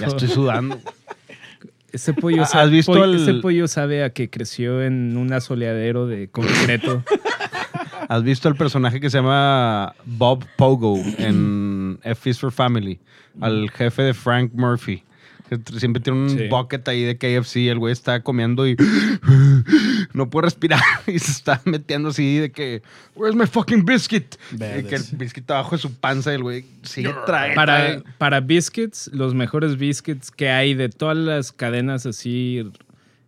[0.00, 0.78] Ya estoy sudando.
[1.92, 5.30] Ese pollo, ¿Has sabe, visto pollo- el- ese pollo sabe a que creció en un
[5.32, 7.02] asoleadero de concreto.
[8.08, 12.98] ¿Has visto el personaje que se llama Bob Pogo en F is for Family?
[13.40, 15.02] Al jefe de Frank Murphy.
[15.48, 16.48] Que siempre tiene un Sí.
[16.48, 17.68] bucket ahí de KFC.
[17.68, 18.74] El güey está comiendo y
[20.14, 20.80] no puede respirar.
[21.06, 22.82] Y se está metiendo así de que,
[23.14, 24.36] Where's my fucking biscuit?
[24.52, 27.54] Y que el biscuit abajo de su panza y el güey sigue trae.
[27.54, 28.02] para, trae.
[28.18, 32.64] para biscuits, los mejores biscuits que hay de todas las cadenas así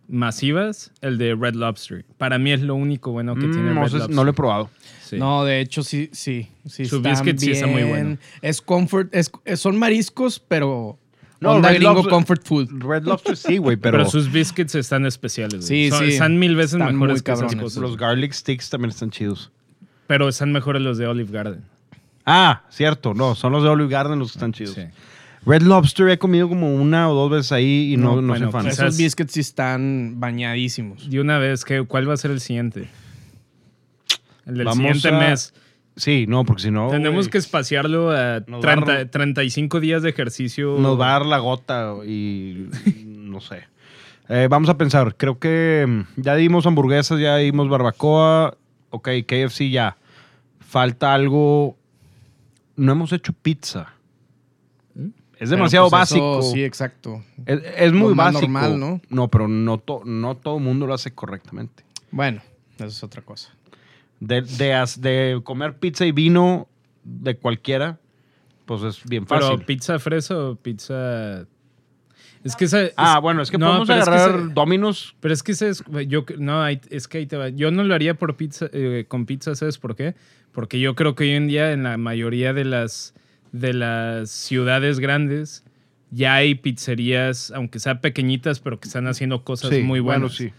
[0.07, 2.05] masivas, el de Red Lobster.
[2.17, 4.15] Para mí es lo único bueno que Mm, tiene no, Red sé, Lobster.
[4.15, 4.69] no lo he probado.
[5.03, 5.17] Sí.
[5.17, 6.49] No, de hecho, sí, sí.
[6.65, 8.17] sí Su biscuit sí está muy bueno.
[8.41, 10.97] Es comfort, es, son mariscos, pero
[11.39, 12.69] No, Red gringo Lobster- comfort food.
[12.83, 15.67] Red Lobster sí, güey, pero, pero, sus biscuits están especiales.
[15.67, 15.67] güey.
[15.67, 16.13] Sí, Son- sí.
[16.13, 17.81] Están mil veces Están mejores que esas cosas.
[17.81, 19.51] los garlic sticks también están chidos.
[20.07, 21.63] Pero están mejores los de Olive Garden.
[22.25, 24.73] Ah, cierto, no, son los de Olive Garden los que están chidos.
[24.75, 24.81] Sí.
[25.45, 28.45] Red Lobster he comido como una o dos veces ahí y no, No, no, bueno,
[28.45, 28.65] soy fan.
[28.65, 31.09] quizás- Esos biscuits sí están bañadísimos.
[31.09, 32.89] De una vez, ¿qué, ¿cuál va a ser el siguiente?
[34.45, 35.53] El del Vamos siguiente a- mes.
[35.97, 36.89] Sí, no, porque si no.
[36.89, 40.77] Tenemos que espaciarlo a Nos va a 30 dar- 35 días de ejercicio.
[40.77, 42.67] Nos va a dar la gota y.
[43.05, 43.63] no sé.
[44.27, 45.15] Eh, vamos a pensar.
[45.15, 48.57] Creo que mm, ya dimos hamburguesas, ya dimos barbacoa.
[48.89, 49.95] Ok, KFC ya.
[50.59, 51.77] Falta algo.
[52.75, 53.93] No hemos hecho pizza.
[55.39, 56.41] Es demasiado eso- básico.
[56.41, 57.23] sí, exacto.
[57.45, 58.51] Es, es muy Lo más básico.
[58.51, 59.01] normal, ¿no?
[59.09, 61.83] No, pero no, to- no todo el mundo lo hace correctamente.
[62.11, 62.41] Bueno,
[62.77, 63.49] eso es otra cosa.
[64.19, 66.67] De, de, as- de comer pizza y vino
[67.03, 67.99] de cualquiera,
[68.65, 69.49] pues es bien fácil.
[69.55, 71.45] Pero pizza fresa o pizza.
[72.43, 72.79] Es que esa.
[72.95, 75.15] ah, es- bueno, es que no, podemos es que agarrar esa- Domino's.
[75.19, 77.49] Pero es que ese es, yo no, es que ahí te va.
[77.49, 80.15] Yo no lo haría por pizza, eh, con pizza, ¿sabes por qué?
[80.51, 83.13] Porque yo creo que hoy en día en la mayoría de las
[83.59, 85.63] de las ciudades grandes,
[86.11, 90.37] ya hay pizzerías, aunque sean pequeñitas, pero que están haciendo cosas Sí, muy bueno, buenas.
[90.37, 90.51] sí.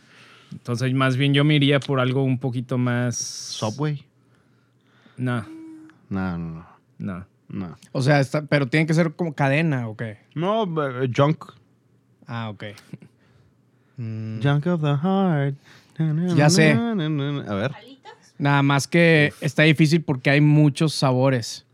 [0.53, 3.17] Entonces, más bien yo me iría por algo un poquito más.
[3.17, 4.05] Subway.
[5.17, 5.45] No,
[6.09, 6.67] No, no,
[6.99, 7.27] no.
[7.49, 7.77] no.
[7.93, 10.19] O sea, está, pero tiene que ser como cadena o qué.
[10.35, 10.65] No,
[11.03, 11.45] eh, junk.
[12.27, 12.65] Ah, ok.
[13.97, 15.57] Mm, Junk of the heart.
[16.37, 16.73] Ya sé.
[16.73, 17.73] A ver.
[18.39, 21.66] Nada más que está difícil porque hay muchos sabores.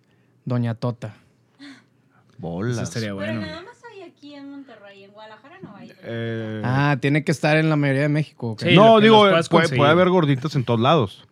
[0.45, 1.15] Doña Tota.
[2.39, 2.73] Bolas.
[2.75, 3.41] Eso estaría Pero bueno.
[3.43, 5.93] nada más hay aquí en Monterrey, en Guadalajara no hay.
[6.03, 8.51] Eh, Ah, tiene que estar en la mayoría de México.
[8.53, 8.63] ¿ok?
[8.63, 8.75] Sí.
[8.75, 11.25] no, digo, puede, puede haber gorditas en todos lados.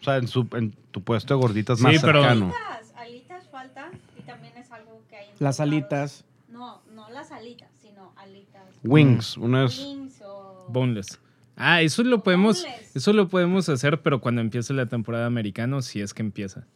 [0.00, 2.46] O sea, en, su, en tu puesto de gorditas Sí, más pero- cercano.
[2.54, 5.82] Alitas, alitas falta y también es algo que hay en Las todos lados.
[5.82, 6.24] alitas.
[6.50, 8.62] No, no las alitas, sino alitas.
[8.84, 9.78] Wings, unas...
[9.80, 10.66] Wings o...
[10.68, 11.18] Boneless.
[11.56, 12.94] Ah, eso lo podemos, Boneless.
[12.96, 16.66] eso lo podemos hacer, pero cuando empiece la temporada americano, si es que empieza.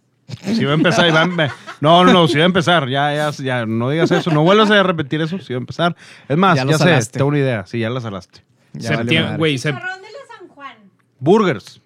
[0.43, 2.89] Si va a empezar, y va a empe- No, no, no, si va a empezar.
[2.89, 4.31] Ya, ya, ya, no digas eso.
[4.31, 5.39] No vuelvas a repetir eso.
[5.39, 5.97] Si va a empezar.
[6.29, 7.19] Es más, Ya ya, lo sé, salaste.
[7.19, 7.67] tengo una idea.
[7.67, 8.43] Sí, ya la salaste.
[8.73, 9.39] Ya Septiembre- madre.
[9.39, 10.77] güey, sep- Chicharrón de la San Juan.
[11.19, 11.81] Burgers.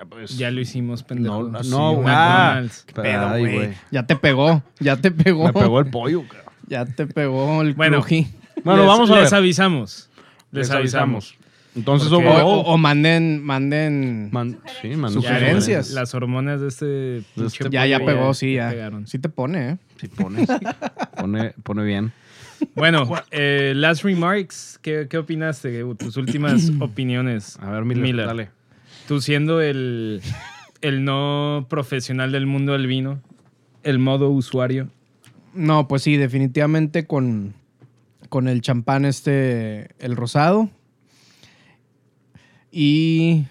[0.00, 1.42] Eh, pues, ya lo hicimos, pendejo.
[1.44, 2.84] No, no, Sí, no, ah, McDonald's.
[2.86, 3.54] Qué pedo, Ay, güey.
[3.56, 3.74] güey.
[3.90, 4.62] Ya te pegó.
[4.80, 5.46] Ya te pegó.
[5.46, 6.22] Me pegó el pollo.
[6.28, 6.52] cabrón.
[6.66, 7.98] Ya te pegó el Bueno.
[8.00, 8.28] cruji.
[8.64, 9.38] Bueno, Les- vamos a Les ver.
[9.38, 10.10] avisamos.
[10.50, 11.36] Les, avisamos.
[11.76, 14.30] Entonces, Porque- O, o- o manden, manden.
[14.32, 15.90] man- sí, Sugerencias.
[15.90, 17.18] Las hormonas de este.
[17.18, 18.70] este ya, ya pegó, sí, te ya.
[18.70, 19.06] pegaron.
[19.06, 19.76] Sí te pone, ¿eh?
[20.00, 20.46] Sí, pone,
[21.16, 22.12] pone, pone bien.
[22.74, 24.80] Bueno, eh, last remarks.
[24.82, 25.84] ¿Qué, qué opinaste?
[25.96, 27.56] Tus últimas opiniones.
[27.60, 28.26] A ver, Miller, Miller.
[28.26, 28.50] dale.
[29.06, 30.20] Tú siendo el,
[30.80, 33.20] el no profesional del mundo del vino,
[33.84, 34.88] el modo usuario.
[35.54, 37.54] No, pues sí, definitivamente con,
[38.28, 40.68] con el champán este, el rosado.
[42.80, 43.44] Y,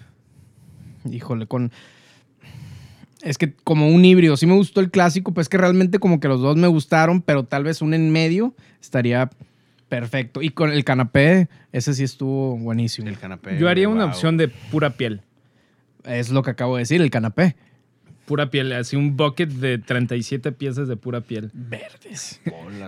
[1.04, 1.70] híjole, con...
[3.20, 6.28] Es que como un híbrido, sí me gustó el clásico, pues que realmente como que
[6.28, 9.28] los dos me gustaron, pero tal vez un en medio estaría
[9.90, 10.40] perfecto.
[10.40, 13.06] Y con el canapé, ese sí estuvo buenísimo.
[13.06, 13.58] El canapé.
[13.58, 15.20] Yo haría una opción de pura piel.
[16.04, 17.54] Es lo que acabo de decir, el canapé.
[18.24, 21.50] Pura piel, así un bucket de 37 piezas de pura piel.
[21.52, 22.40] Verdes.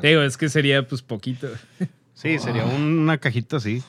[0.03, 1.49] Digo, es que sería pues poquito.
[2.15, 3.83] Sí, sería una cajita así.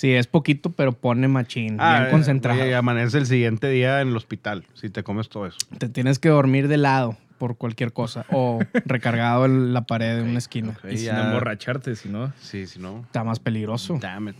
[0.00, 2.66] Sí, es poquito, pero pone machín, Ah, bien concentrado.
[2.66, 5.58] Y amanece el siguiente día en el hospital si te comes todo eso.
[5.76, 10.22] Te tienes que dormir de lado por cualquier cosa o recargado en la pared de
[10.22, 10.74] una esquina.
[10.90, 12.32] Y sin ya- emborracharte, si no.
[12.40, 13.02] Sí, si no.
[13.04, 13.98] Está más peligroso.
[14.00, 14.36] Damn it.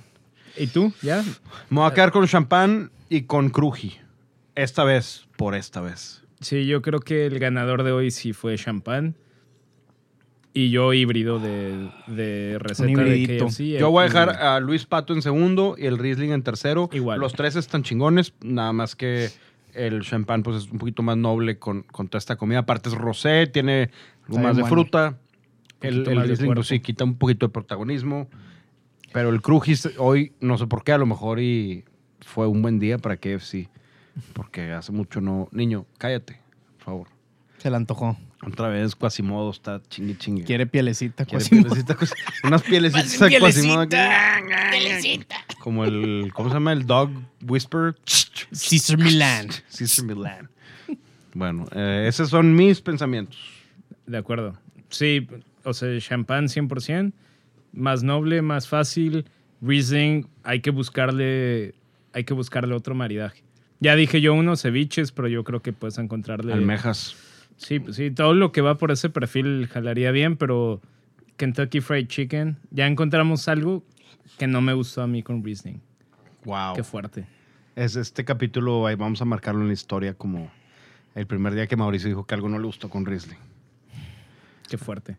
[0.56, 0.94] ¿Y tú?
[1.02, 1.22] ¿Ya?
[1.68, 3.98] Me voy a quedar con champán y con cruji.
[4.54, 6.22] Esta vez, por esta vez.
[6.40, 9.14] Sí, yo creo que el ganador de hoy sí fue champán.
[10.52, 13.38] Y yo híbrido de, de receta de.
[13.38, 13.78] KFC.
[13.78, 16.90] Yo voy a dejar a Luis Pato en segundo y el Riesling en tercero.
[16.92, 17.20] Igual.
[17.20, 19.30] Los tres están chingones, nada más que
[19.74, 22.60] el champán pues es un poquito más noble con, con toda esta comida.
[22.60, 23.90] Aparte es rosé, tiene
[24.26, 25.18] algo más de fruta.
[25.80, 28.28] El, el Riesling pues, sí quita un poquito de protagonismo.
[29.12, 31.84] Pero el Crujis hoy, no sé por qué, a lo mejor y
[32.20, 33.68] fue un buen día para KFC.
[34.32, 35.48] Porque hace mucho no...
[35.52, 36.40] Niño, cállate,
[36.76, 37.19] por favor.
[37.60, 38.16] Se le antojó.
[38.46, 40.44] Otra vez Quasimodo está chingue chingue.
[40.44, 41.26] Quiere pielecita.
[41.26, 41.74] Quiere Quasimodo.
[41.74, 43.86] pielecita, unas pielecitas de Quasimodo.
[45.58, 46.72] Como el, ¿cómo se llama?
[46.72, 47.10] El dog
[47.46, 47.96] whisper.
[48.50, 49.48] Caesar Milan.
[49.76, 50.48] Caesar Milan.
[51.34, 53.38] Bueno, eh, esos son mis pensamientos.
[54.06, 54.58] De acuerdo.
[54.88, 55.28] Sí,
[55.64, 57.12] o sea, champán 100%.
[57.72, 59.26] Más noble, más fácil.
[59.60, 61.74] Riesling, hay que buscarle,
[62.14, 63.44] hay que buscarle otro maridaje.
[63.80, 66.52] Ya dije yo unos ceviches, pero yo creo que puedes encontrarle...
[66.52, 67.16] Almejas.
[67.60, 70.80] Sí, pues sí, todo lo que va por ese perfil jalaría bien, pero
[71.36, 73.84] Kentucky Fried Chicken, ya encontramos algo
[74.38, 75.80] que no me gustó a mí con Riesling.
[76.44, 76.74] Wow.
[76.74, 77.26] Qué fuerte.
[77.76, 80.50] Es este capítulo, ahí vamos a marcarlo en la historia como
[81.14, 83.38] el primer día que Mauricio dijo que algo no le gustó con Riesling.
[84.68, 85.18] Qué fuerte.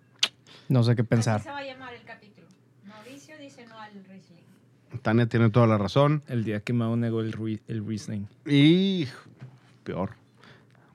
[0.67, 1.43] No sé qué Así pensar.
[1.43, 2.47] se va a llamar el capítulo.
[2.87, 4.41] Mauricio dice no al Riesling.
[5.03, 6.23] Tania tiene toda la razón.
[6.27, 8.25] El día que Mao negó el, el Riesling.
[8.47, 9.07] Y
[9.83, 10.20] peor.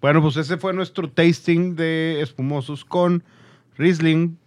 [0.00, 3.24] Bueno, pues ese fue nuestro tasting de espumosos con
[3.76, 4.38] Riesling.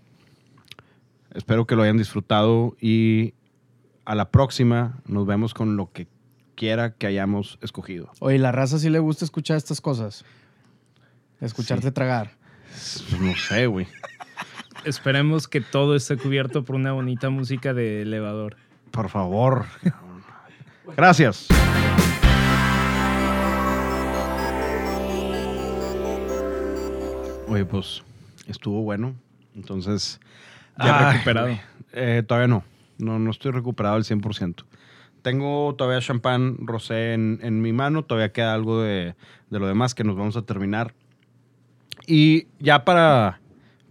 [1.33, 3.33] Espero que lo hayan disfrutado y
[4.05, 6.07] a la próxima nos vemos con lo que
[6.55, 8.11] quiera que hayamos escogido.
[8.19, 10.25] Oye, ¿la raza sí le gusta escuchar estas cosas?
[11.41, 11.93] Escucharte Sí.
[11.93, 12.31] tragar.
[12.69, 13.87] Pues no sé, güey.
[14.85, 18.55] Esperemos que todo esté cubierto por una bonita música de elevador.
[18.91, 19.65] Por favor.
[20.95, 21.47] Gracias.
[27.49, 28.03] Oye, pues
[28.47, 29.15] estuvo bueno.
[29.55, 30.19] Entonces.
[30.77, 31.59] Ya Ay, recuperado.
[31.93, 32.63] Eh, todavía no.
[32.99, 33.17] no.
[33.19, 34.63] No estoy recuperado al 100%.
[35.23, 38.03] Tengo todavía champán rosé en, en mi mano.
[38.03, 39.15] Todavía queda algo de,
[39.49, 40.93] de lo demás que nos vamos a terminar.
[42.05, 43.41] Y ya para,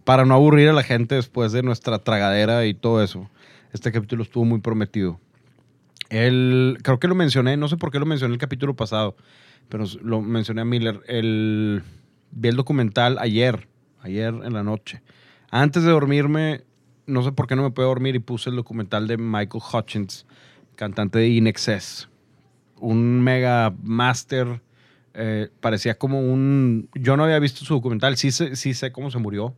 [0.05, 3.29] para no aburrir a la gente después de nuestra tragadera y todo eso.
[3.73, 5.21] Este capítulo estuvo muy prometido.
[6.09, 9.17] El, creo que lo mencioné, no sé por qué lo mencioné el capítulo pasado,
[9.69, 11.03] pero lo mencioné a Miller.
[11.07, 11.83] El,
[12.31, 13.69] vi el documental ayer,
[14.01, 15.03] ayer en la noche.
[15.51, 16.63] Antes de dormirme,
[17.07, 20.27] no sé por qué no me puedo dormir y puse el documental de Michael Hutchins,
[20.77, 22.09] cantante de In Excess.
[22.81, 24.61] Un mega master.
[25.15, 26.89] eh, parecía como un.
[26.95, 29.55] Yo no había visto su documental, sí sé, sí sé cómo se murió.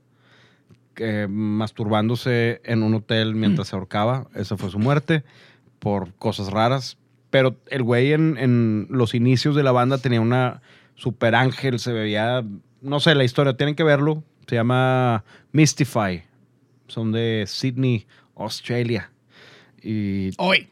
[0.94, 4.28] que masturbándose en un hotel mientras se ahorcaba.
[4.34, 5.24] Esa fue su muerte
[5.78, 6.98] por cosas raras.
[7.30, 10.62] Pero el güey en, en los inicios de la banda tenía una
[11.00, 12.44] super ángel, se veía.
[12.82, 14.22] No sé la historia, tienen que verlo.
[14.46, 16.22] Se llama Mystify.
[16.88, 19.10] Son de Sydney, Australia.
[19.82, 20.68] Y Hoy.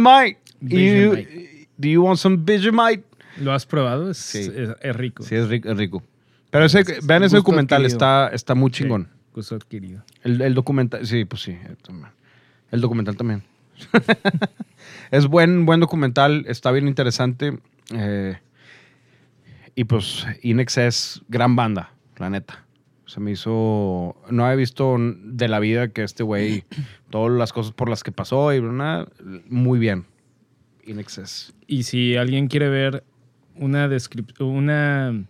[0.00, 0.38] Mate.
[0.60, 1.68] You- Vegemite.
[1.78, 3.02] do you want some Vegemite?
[3.38, 4.10] ¿Lo has probado?
[4.10, 4.38] Es, Sí.
[4.54, 5.22] es, es rico.
[5.22, 5.70] Sí, es rico.
[5.70, 6.02] Es rico.
[6.50, 7.96] Pero ese, vean ese documental, adquirido.
[7.96, 9.08] está, está muy Sí, chingón.
[9.34, 10.02] gusto adquirido.
[10.22, 11.52] El, el documental, sí, pues sí.
[11.52, 11.76] eh.
[12.70, 13.42] El documental también.
[15.10, 17.58] es buen, buen documental, está bien interesante.
[17.94, 18.38] eh,
[19.74, 22.64] y pues Inex es gran banda, la neta.
[23.06, 24.14] Se me hizo.
[24.30, 26.64] No había visto de la vida que este güey,
[27.10, 29.08] todas las cosas por las que pasó y nada,
[29.48, 30.06] muy bien.
[30.84, 31.54] Inex es.
[31.66, 33.04] Y si alguien quiere ver
[33.56, 35.24] una descrip- una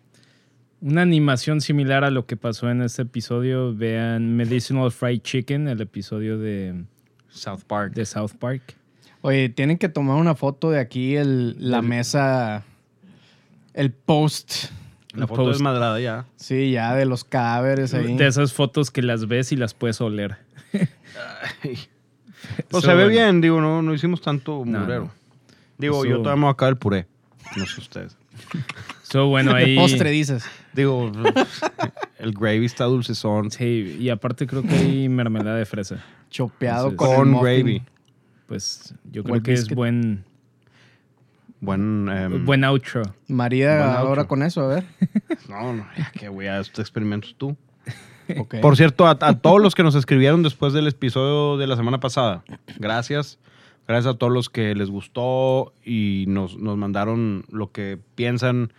[0.82, 5.80] una animación similar a lo que pasó en este episodio, vean Medicinal Fried Chicken, el
[5.82, 6.84] episodio de,
[7.28, 7.92] South Park.
[7.94, 8.76] de South Park.
[9.20, 12.64] Oye, tienen que tomar una foto de aquí, el, la mesa,
[13.80, 14.66] el post.
[15.14, 15.56] la el foto post.
[15.56, 16.26] es madrada ya.
[16.36, 18.14] Sí, ya de los cadáveres ahí.
[18.16, 20.36] De esas fotos que las ves y las puedes oler.
[22.68, 25.04] Pues se ve bien, digo, no, no hicimos tanto murero.
[25.04, 25.12] no.
[25.78, 27.06] Digo, yo todavía me voy a acabar el puré.
[27.56, 28.16] No sé ustedes.
[29.02, 29.76] So, bueno, ahí...
[29.76, 30.44] Postre, dices.
[30.72, 31.12] Digo,
[32.18, 33.50] el gravy está dulcezón.
[33.50, 36.02] Sí, y aparte creo que hay mermelada de fresa.
[36.30, 37.82] Chopeado Entonces- con, Con gravy.
[38.46, 40.24] Pues yo creo que es buen,
[41.60, 42.08] Buen.
[42.08, 43.02] em, buen outro.
[43.28, 44.28] María, Buen ahora outro.
[44.28, 44.84] con eso, a ver.
[45.48, 47.56] No, no, ya que güey, haz tus experimentos tú.
[48.38, 48.56] Ok.
[48.62, 51.98] Por cierto, a, a todos los que nos escribieron después del episodio de la semana
[52.00, 52.44] pasada,
[52.78, 53.38] gracias.
[53.88, 58.72] Gracias a todos los que les gustó y nos, nos mandaron lo que piensan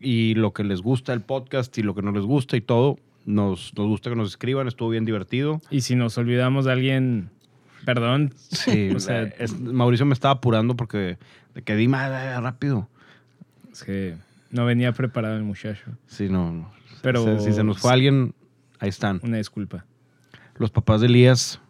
[0.00, 2.96] y lo que les gusta el podcast y lo que no les gusta y todo.
[3.26, 5.60] Nos, nos gusta que nos escriban, estuvo bien divertido.
[5.70, 7.28] Y si nos olvidamos de alguien,
[7.84, 8.32] perdón.
[8.36, 11.18] Sí, O sea, es- Mauricio me estaba apurando porque
[11.54, 12.88] de que di más eh, rápido.
[13.72, 14.16] Es que
[14.50, 15.84] no venía preparado el muchacho.
[16.06, 16.72] Sí, no, no.
[17.02, 18.34] Pero- Si, si se nos fue alguien,
[18.78, 19.20] ahí están.
[19.22, 19.84] Una disculpa.
[20.56, 21.60] Los papás de Elías,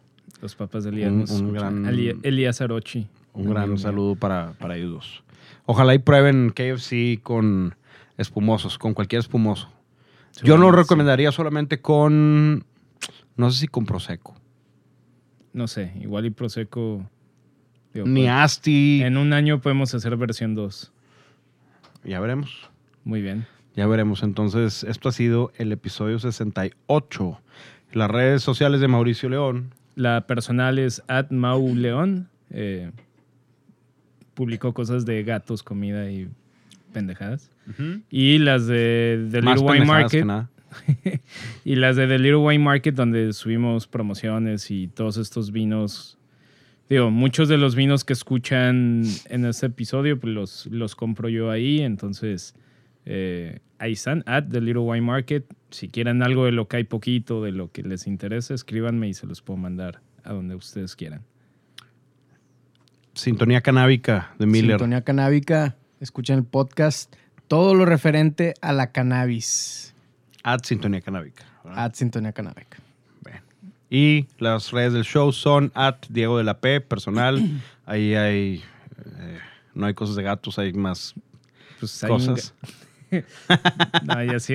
[0.42, 1.86] Los papás de Elías Un- gran-
[2.22, 3.08] Elías Arochi.
[3.32, 3.78] un gran mío.
[3.78, 5.24] saludo para, para ellos dos.
[5.66, 7.74] Ojalá y prueben KFC con
[8.18, 9.70] espumosos, con cualquier espumoso.
[10.42, 12.64] Yo no recomendaría solamente con,
[13.36, 14.34] no sé si con Prosecco,
[15.54, 17.08] No sé, igual y Prosecco.
[17.94, 19.02] digo, ni pues, Asti.
[19.02, 20.92] En un año podemos hacer versión 2.
[22.04, 22.68] Ya veremos.
[23.04, 23.46] Muy bien.
[23.76, 24.24] Ya veremos.
[24.24, 27.40] Entonces, esto ha sido el episodio 68.
[27.92, 29.72] Las redes sociales de Mauricio León.
[29.94, 32.28] La personal es at Mau León.
[32.50, 32.90] Eh,
[34.34, 36.28] publicó cosas de gatos, comida y
[36.92, 37.50] pendejadas.
[38.10, 40.26] Y las de Más Little Wine Market.
[41.64, 46.18] Y las de The Little Wine Market, donde subimos promociones y todos estos vinos.
[46.88, 51.50] Digo, muchos de los vinos que escuchan en este episodio, pues los, los compro yo
[51.50, 51.80] ahí.
[51.80, 52.54] Entonces,
[53.06, 55.44] eh, ahí están, at The Little Wine Market.
[55.70, 59.14] Si quieren algo de lo que hay poquito, de lo que les interese, escríbanme y
[59.14, 61.22] se los puedo mandar a donde ustedes quieran.
[63.14, 64.72] Sintonía canábica de Miller.
[64.72, 65.76] Sintonía canábica.
[66.00, 67.14] Escuchen el podcast.
[67.48, 69.93] Todo lo referente a la cannabis.
[70.44, 71.44] At Sintonía canábica.
[71.64, 71.84] ¿verdad?
[71.84, 72.78] At Sintonía canábica.
[73.24, 73.40] Bien.
[73.90, 77.42] Y las redes del show son at Diego de la P, personal.
[77.86, 78.62] Ahí hay.
[79.18, 79.38] eh,
[79.74, 81.14] no hay cosas de gatos, hay más
[81.80, 82.54] Pues cosas.
[84.02, 84.54] No, ya sí.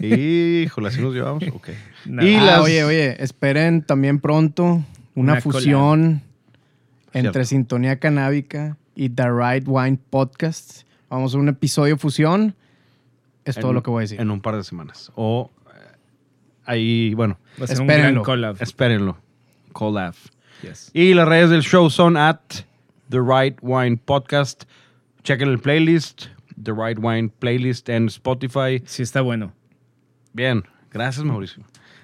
[0.00, 1.44] Híjole, así nos llevamos.
[1.52, 1.68] Ok.
[2.06, 2.24] No.
[2.26, 4.64] Y Ah, las- Oye, oye, esperen también pronto
[5.14, 6.22] una, Una fusión
[7.12, 7.44] entre Cierto.
[7.44, 10.82] Sintonía Canábica y The Right Wine Podcast.
[11.10, 12.54] Vamos a un episodio fusión.
[13.48, 14.20] Es todo en- lo que voy a decir.
[14.20, 15.10] En un par de semanas.
[15.14, 15.96] O eh,
[16.64, 18.22] ahí, bueno, Va a ser un Espérenlo.
[18.22, 18.56] gran collab.
[18.62, 19.18] espérenlo.
[19.72, 20.14] Collab.
[20.62, 20.90] Yes.
[20.92, 22.40] Y las redes del show son at
[23.10, 24.64] The Right Wine Podcast.
[25.22, 26.26] Chequen el playlist.
[26.62, 28.82] The Right Wine Playlist en Spotify.
[28.84, 29.52] Sí está bueno.
[30.32, 31.62] Bien, gracias Mauricio.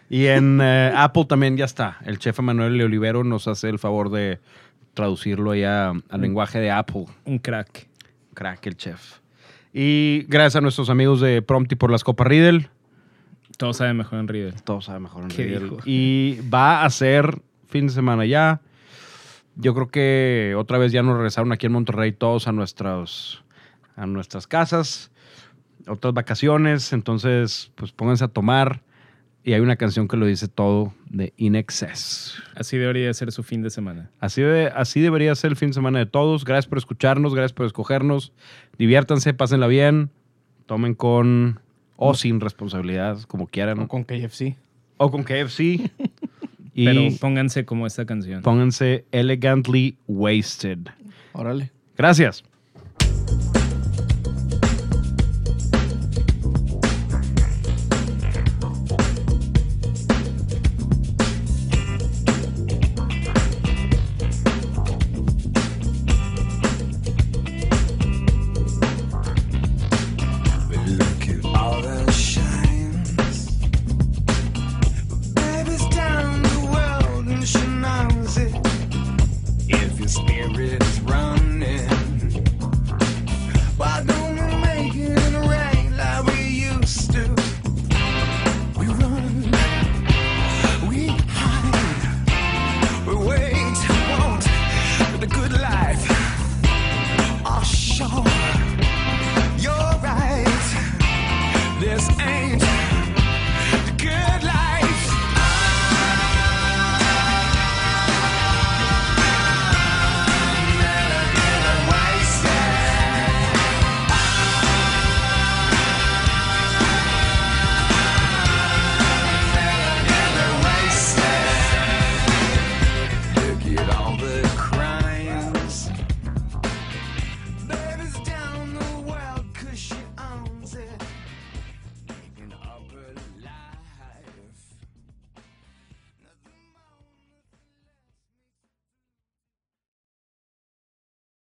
[0.09, 1.97] Y en eh, Apple también ya está.
[2.05, 4.39] El chef Emanuel Olivero nos hace el favor de
[4.95, 7.07] traducirlo allá al lenguaje de Apple.
[7.25, 7.89] Un crack.
[8.35, 9.19] Crack el chef.
[9.77, 12.69] Y gracias a nuestros amigos de Prompti por las copas Riddle.
[13.59, 14.53] Todo sabe mejor en Riddle.
[14.63, 15.61] Todo sabe mejor en ¿Qué Riddle.
[15.65, 15.79] dijo?
[15.85, 18.61] Y va a ser fin de semana ya.
[19.57, 23.43] Yo creo que otra vez ya nos regresaron aquí en Monterrey todos a, nuestros,
[23.97, 25.11] a nuestras casas.
[25.89, 26.93] Otras vacaciones.
[26.93, 28.81] Entonces, pues pónganse a tomar.
[29.47, 32.43] Y hay una canción que lo dice todo de In Excess.
[32.57, 34.11] Así debería ser su fin de semana.
[34.19, 36.45] Así, de- así debería ser el fin de semana de todos.
[36.47, 38.33] Gracias por escucharnos, gracias por escogernos.
[38.79, 40.09] Diviértanse, pásenla bien.
[40.67, 41.61] Tomen con
[41.97, 43.81] o sin responsabilidad, como quieran.
[43.81, 44.57] O con KFC.
[44.97, 45.61] O con KFC.
[46.75, 48.41] y Pero pónganse como esta canción.
[48.41, 50.79] pónganse elegantly wasted.
[51.35, 51.71] Órale.
[51.99, 52.45] Gracias.